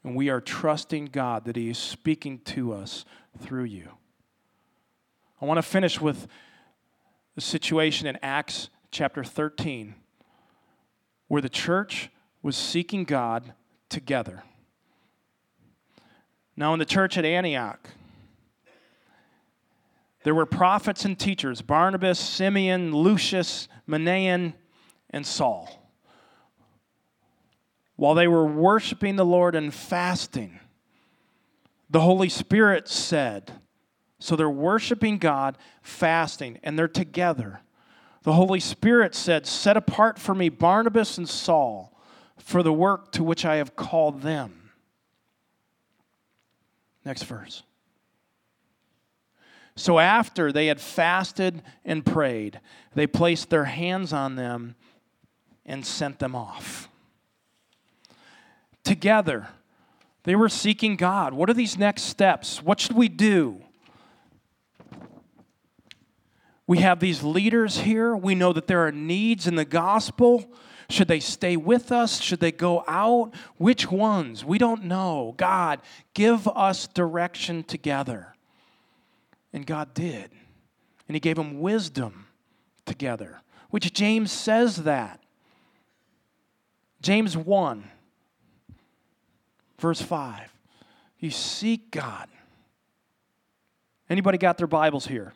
And 0.03 0.15
we 0.15 0.29
are 0.29 0.41
trusting 0.41 1.05
God 1.07 1.45
that 1.45 1.55
He 1.55 1.69
is 1.69 1.77
speaking 1.77 2.39
to 2.45 2.73
us 2.73 3.05
through 3.39 3.65
you. 3.65 3.89
I 5.41 5.45
want 5.45 5.57
to 5.57 5.61
finish 5.63 6.01
with 6.01 6.27
the 7.35 7.41
situation 7.41 8.07
in 8.07 8.17
Acts 8.21 8.69
chapter 8.91 9.23
13 9.23 9.95
where 11.27 11.41
the 11.41 11.49
church 11.49 12.09
was 12.41 12.57
seeking 12.57 13.03
God 13.03 13.53
together. 13.87 14.43
Now, 16.57 16.73
in 16.73 16.79
the 16.79 16.85
church 16.85 17.17
at 17.17 17.23
Antioch, 17.23 17.89
there 20.23 20.35
were 20.35 20.45
prophets 20.45 21.05
and 21.05 21.17
teachers 21.17 21.61
Barnabas, 21.61 22.19
Simeon, 22.19 22.93
Lucius, 22.93 23.69
Manaen, 23.87 24.53
and 25.11 25.25
Saul 25.25 25.78
while 27.99 28.15
they 28.15 28.29
were 28.29 28.45
worshiping 28.45 29.17
the 29.17 29.25
Lord 29.25 29.55
and 29.55 29.73
fasting, 29.73 30.61
the 31.89 31.99
Holy 31.99 32.29
Spirit 32.29 32.87
said, 32.87 33.51
so 34.19 34.37
they're 34.37 34.49
worshiping 34.49 35.17
God, 35.17 35.57
fasting, 35.81 36.59
and 36.63 36.79
they're 36.79 36.87
together. 36.87 37.59
The 38.23 38.33
Holy 38.33 38.61
Spirit 38.61 39.15
said, 39.15 39.45
Set 39.45 39.75
apart 39.75 40.17
for 40.17 40.33
me 40.33 40.47
Barnabas 40.47 41.17
and 41.17 41.27
Saul 41.27 41.93
for 42.37 42.63
the 42.63 42.71
work 42.71 43.11
to 43.13 43.23
which 43.23 43.43
I 43.43 43.57
have 43.57 43.75
called 43.75 44.21
them. 44.21 44.71
Next 47.03 47.23
verse. 47.23 47.63
So 49.75 49.99
after 49.99 50.53
they 50.53 50.67
had 50.67 50.79
fasted 50.79 51.61
and 51.83 52.05
prayed, 52.05 52.61
they 52.95 53.07
placed 53.07 53.49
their 53.49 53.65
hands 53.65 54.13
on 54.13 54.37
them 54.37 54.75
and 55.65 55.85
sent 55.85 56.19
them 56.19 56.33
off 56.33 56.88
together. 58.83 59.47
They 60.23 60.35
were 60.35 60.49
seeking 60.49 60.95
God. 60.95 61.33
What 61.33 61.49
are 61.49 61.53
these 61.53 61.77
next 61.77 62.03
steps? 62.03 62.61
What 62.61 62.79
should 62.79 62.95
we 62.95 63.09
do? 63.09 63.61
We 66.67 66.79
have 66.79 66.99
these 66.99 67.23
leaders 67.23 67.79
here. 67.79 68.15
We 68.15 68.35
know 68.35 68.53
that 68.53 68.67
there 68.67 68.85
are 68.85 68.91
needs 68.91 69.47
in 69.47 69.55
the 69.55 69.65
gospel. 69.65 70.51
Should 70.89 71.07
they 71.07 71.19
stay 71.19 71.57
with 71.57 71.91
us? 71.91 72.21
Should 72.21 72.39
they 72.39 72.51
go 72.51 72.83
out? 72.87 73.33
Which 73.57 73.89
ones? 73.89 74.45
We 74.45 74.57
don't 74.57 74.83
know. 74.83 75.33
God, 75.37 75.81
give 76.13 76.47
us 76.47 76.87
direction 76.87 77.63
together. 77.63 78.35
And 79.51 79.65
God 79.65 79.93
did. 79.93 80.29
And 81.07 81.15
He 81.15 81.19
gave 81.19 81.37
them 81.37 81.59
wisdom 81.59 82.27
together, 82.85 83.41
which 83.69 83.91
James 83.93 84.31
says 84.31 84.77
that. 84.77 85.19
James 87.01 87.35
1 87.35 87.89
verse 89.79 90.01
5. 90.01 90.53
You 91.19 91.31
seek 91.31 91.91
God. 91.91 92.27
Anybody 94.09 94.37
got 94.37 94.57
their 94.57 94.67
Bibles 94.67 95.05
here? 95.05 95.33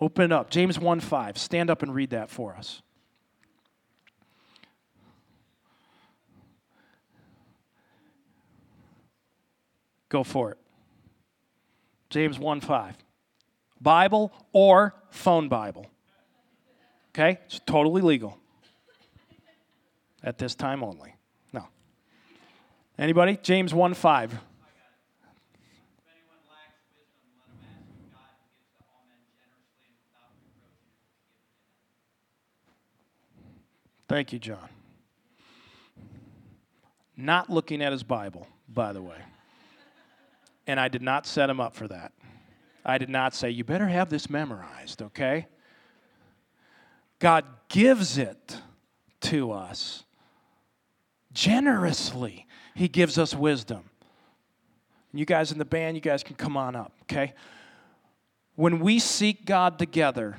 Open 0.00 0.24
it 0.24 0.32
up. 0.32 0.50
James 0.50 0.78
1 0.78 1.00
5. 1.00 1.38
Stand 1.38 1.70
up 1.70 1.82
and 1.82 1.94
read 1.94 2.10
that 2.10 2.30
for 2.30 2.54
us. 2.54 2.82
Go 10.08 10.22
for 10.22 10.52
it. 10.52 10.58
James 12.10 12.38
1 12.38 12.60
5. 12.60 12.96
Bible 13.80 14.32
or 14.52 14.94
phone 15.10 15.48
Bible. 15.48 15.86
Okay? 17.10 17.38
It's 17.46 17.60
totally 17.66 18.02
legal. 18.02 18.38
At 20.22 20.38
this 20.38 20.54
time 20.54 20.82
only. 20.82 21.13
Anybody? 22.98 23.38
James 23.42 23.74
1 23.74 23.94
5. 23.94 24.40
Thank 34.06 34.32
you, 34.32 34.38
John. 34.38 34.68
not 37.16 37.48
looking 37.48 37.82
at 37.82 37.90
his 37.90 38.02
Bible, 38.02 38.46
by 38.68 38.92
the 38.92 39.02
way. 39.02 39.16
And 40.66 40.78
I 40.78 40.88
did 40.88 41.02
not 41.02 41.26
set 41.26 41.48
him 41.48 41.58
up 41.60 41.74
for 41.74 41.88
that. 41.88 42.12
I 42.84 42.98
did 42.98 43.08
not 43.08 43.34
say, 43.34 43.50
You 43.50 43.64
better 43.64 43.88
have 43.88 44.10
this 44.10 44.28
memorized, 44.28 45.02
okay? 45.02 45.46
God 47.18 47.44
gives 47.68 48.18
it 48.18 48.58
to 49.22 49.52
us 49.52 50.04
generously. 51.34 52.46
He 52.74 52.88
gives 52.88 53.18
us 53.18 53.34
wisdom. 53.34 53.90
You 55.12 55.24
guys 55.24 55.52
in 55.52 55.58
the 55.58 55.64
band, 55.64 55.96
you 55.96 56.00
guys 56.00 56.24
can 56.24 56.34
come 56.34 56.56
on 56.56 56.74
up, 56.74 56.92
okay? 57.02 57.34
When 58.56 58.80
we 58.80 58.98
seek 58.98 59.44
God 59.44 59.78
together, 59.78 60.36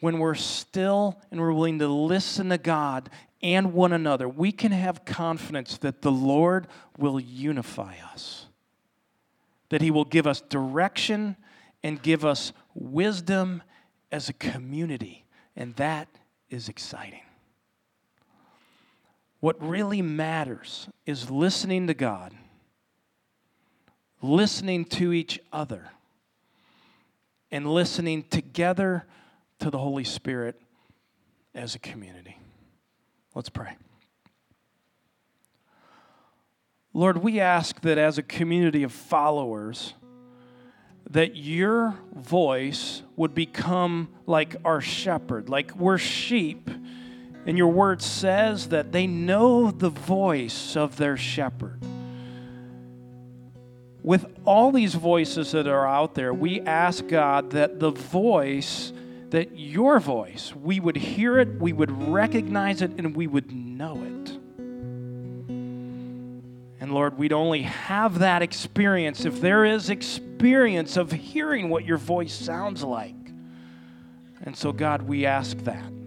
when 0.00 0.18
we're 0.18 0.34
still 0.34 1.18
and 1.30 1.40
we're 1.40 1.52
willing 1.52 1.78
to 1.78 1.88
listen 1.88 2.50
to 2.50 2.58
God 2.58 3.08
and 3.42 3.72
one 3.72 3.92
another, 3.92 4.28
we 4.28 4.52
can 4.52 4.72
have 4.72 5.06
confidence 5.06 5.78
that 5.78 6.02
the 6.02 6.12
Lord 6.12 6.66
will 6.98 7.18
unify 7.18 7.94
us, 8.12 8.46
that 9.70 9.80
He 9.80 9.90
will 9.90 10.04
give 10.04 10.26
us 10.26 10.42
direction 10.42 11.36
and 11.82 12.02
give 12.02 12.24
us 12.24 12.52
wisdom 12.74 13.62
as 14.12 14.28
a 14.28 14.34
community. 14.34 15.24
And 15.56 15.74
that 15.76 16.08
is 16.50 16.68
exciting. 16.68 17.20
What 19.44 19.62
really 19.62 20.00
matters 20.00 20.88
is 21.04 21.28
listening 21.28 21.88
to 21.88 21.92
God, 21.92 22.32
listening 24.22 24.86
to 24.86 25.12
each 25.12 25.38
other, 25.52 25.90
and 27.50 27.66
listening 27.66 28.22
together 28.30 29.04
to 29.58 29.68
the 29.68 29.76
Holy 29.76 30.02
Spirit 30.02 30.58
as 31.54 31.74
a 31.74 31.78
community. 31.78 32.38
Let's 33.34 33.50
pray. 33.50 33.76
Lord, 36.94 37.18
we 37.18 37.38
ask 37.38 37.82
that 37.82 37.98
as 37.98 38.16
a 38.16 38.22
community 38.22 38.82
of 38.82 38.92
followers, 38.92 39.92
that 41.10 41.36
your 41.36 41.98
voice 42.14 43.02
would 43.14 43.34
become 43.34 44.08
like 44.24 44.56
our 44.64 44.80
shepherd, 44.80 45.50
like 45.50 45.76
we're 45.76 45.98
sheep 45.98 46.70
and 47.46 47.58
your 47.58 47.68
word 47.68 48.00
says 48.00 48.68
that 48.68 48.92
they 48.92 49.06
know 49.06 49.70
the 49.70 49.90
voice 49.90 50.76
of 50.76 50.96
their 50.96 51.16
shepherd. 51.16 51.82
With 54.02 54.26
all 54.44 54.72
these 54.72 54.94
voices 54.94 55.52
that 55.52 55.66
are 55.66 55.86
out 55.86 56.14
there, 56.14 56.32
we 56.32 56.60
ask 56.60 57.06
God 57.06 57.50
that 57.50 57.80
the 57.80 57.90
voice, 57.90 58.92
that 59.30 59.58
your 59.58 59.98
voice, 59.98 60.54
we 60.54 60.80
would 60.80 60.96
hear 60.96 61.38
it, 61.38 61.58
we 61.58 61.72
would 61.72 61.90
recognize 62.08 62.82
it, 62.82 62.92
and 62.98 63.16
we 63.16 63.26
would 63.26 63.50
know 63.50 64.02
it. 64.02 64.30
And 66.80 66.92
Lord, 66.92 67.16
we'd 67.16 67.32
only 67.32 67.62
have 67.62 68.18
that 68.18 68.42
experience 68.42 69.24
if 69.24 69.40
there 69.40 69.64
is 69.64 69.88
experience 69.88 70.98
of 70.98 71.10
hearing 71.10 71.70
what 71.70 71.86
your 71.86 71.96
voice 71.96 72.34
sounds 72.34 72.84
like. 72.84 73.14
And 74.42 74.54
so, 74.54 74.70
God, 74.70 75.00
we 75.00 75.24
ask 75.24 75.56
that. 75.60 76.03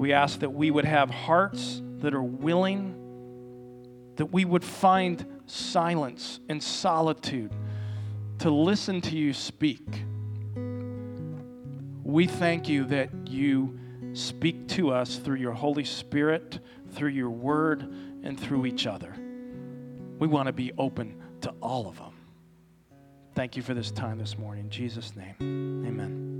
We 0.00 0.14
ask 0.14 0.38
that 0.38 0.54
we 0.54 0.70
would 0.70 0.86
have 0.86 1.10
hearts 1.10 1.82
that 1.98 2.14
are 2.14 2.22
willing, 2.22 2.94
that 4.16 4.32
we 4.32 4.46
would 4.46 4.64
find 4.64 5.42
silence 5.44 6.40
and 6.48 6.62
solitude 6.62 7.52
to 8.38 8.50
listen 8.50 9.02
to 9.02 9.14
you 9.14 9.34
speak. 9.34 9.86
We 12.02 12.26
thank 12.26 12.66
you 12.66 12.86
that 12.86 13.10
you 13.28 13.78
speak 14.14 14.68
to 14.68 14.90
us 14.90 15.16
through 15.16 15.36
your 15.36 15.52
Holy 15.52 15.84
Spirit, 15.84 16.60
through 16.92 17.10
your 17.10 17.28
word, 17.28 17.82
and 18.22 18.40
through 18.40 18.64
each 18.64 18.86
other. 18.86 19.14
We 20.18 20.28
want 20.28 20.46
to 20.46 20.54
be 20.54 20.72
open 20.78 21.20
to 21.42 21.52
all 21.60 21.86
of 21.86 21.98
them. 21.98 22.14
Thank 23.34 23.54
you 23.54 23.62
for 23.62 23.74
this 23.74 23.90
time 23.90 24.16
this 24.16 24.38
morning. 24.38 24.64
In 24.64 24.70
Jesus' 24.70 25.14
name. 25.14 26.39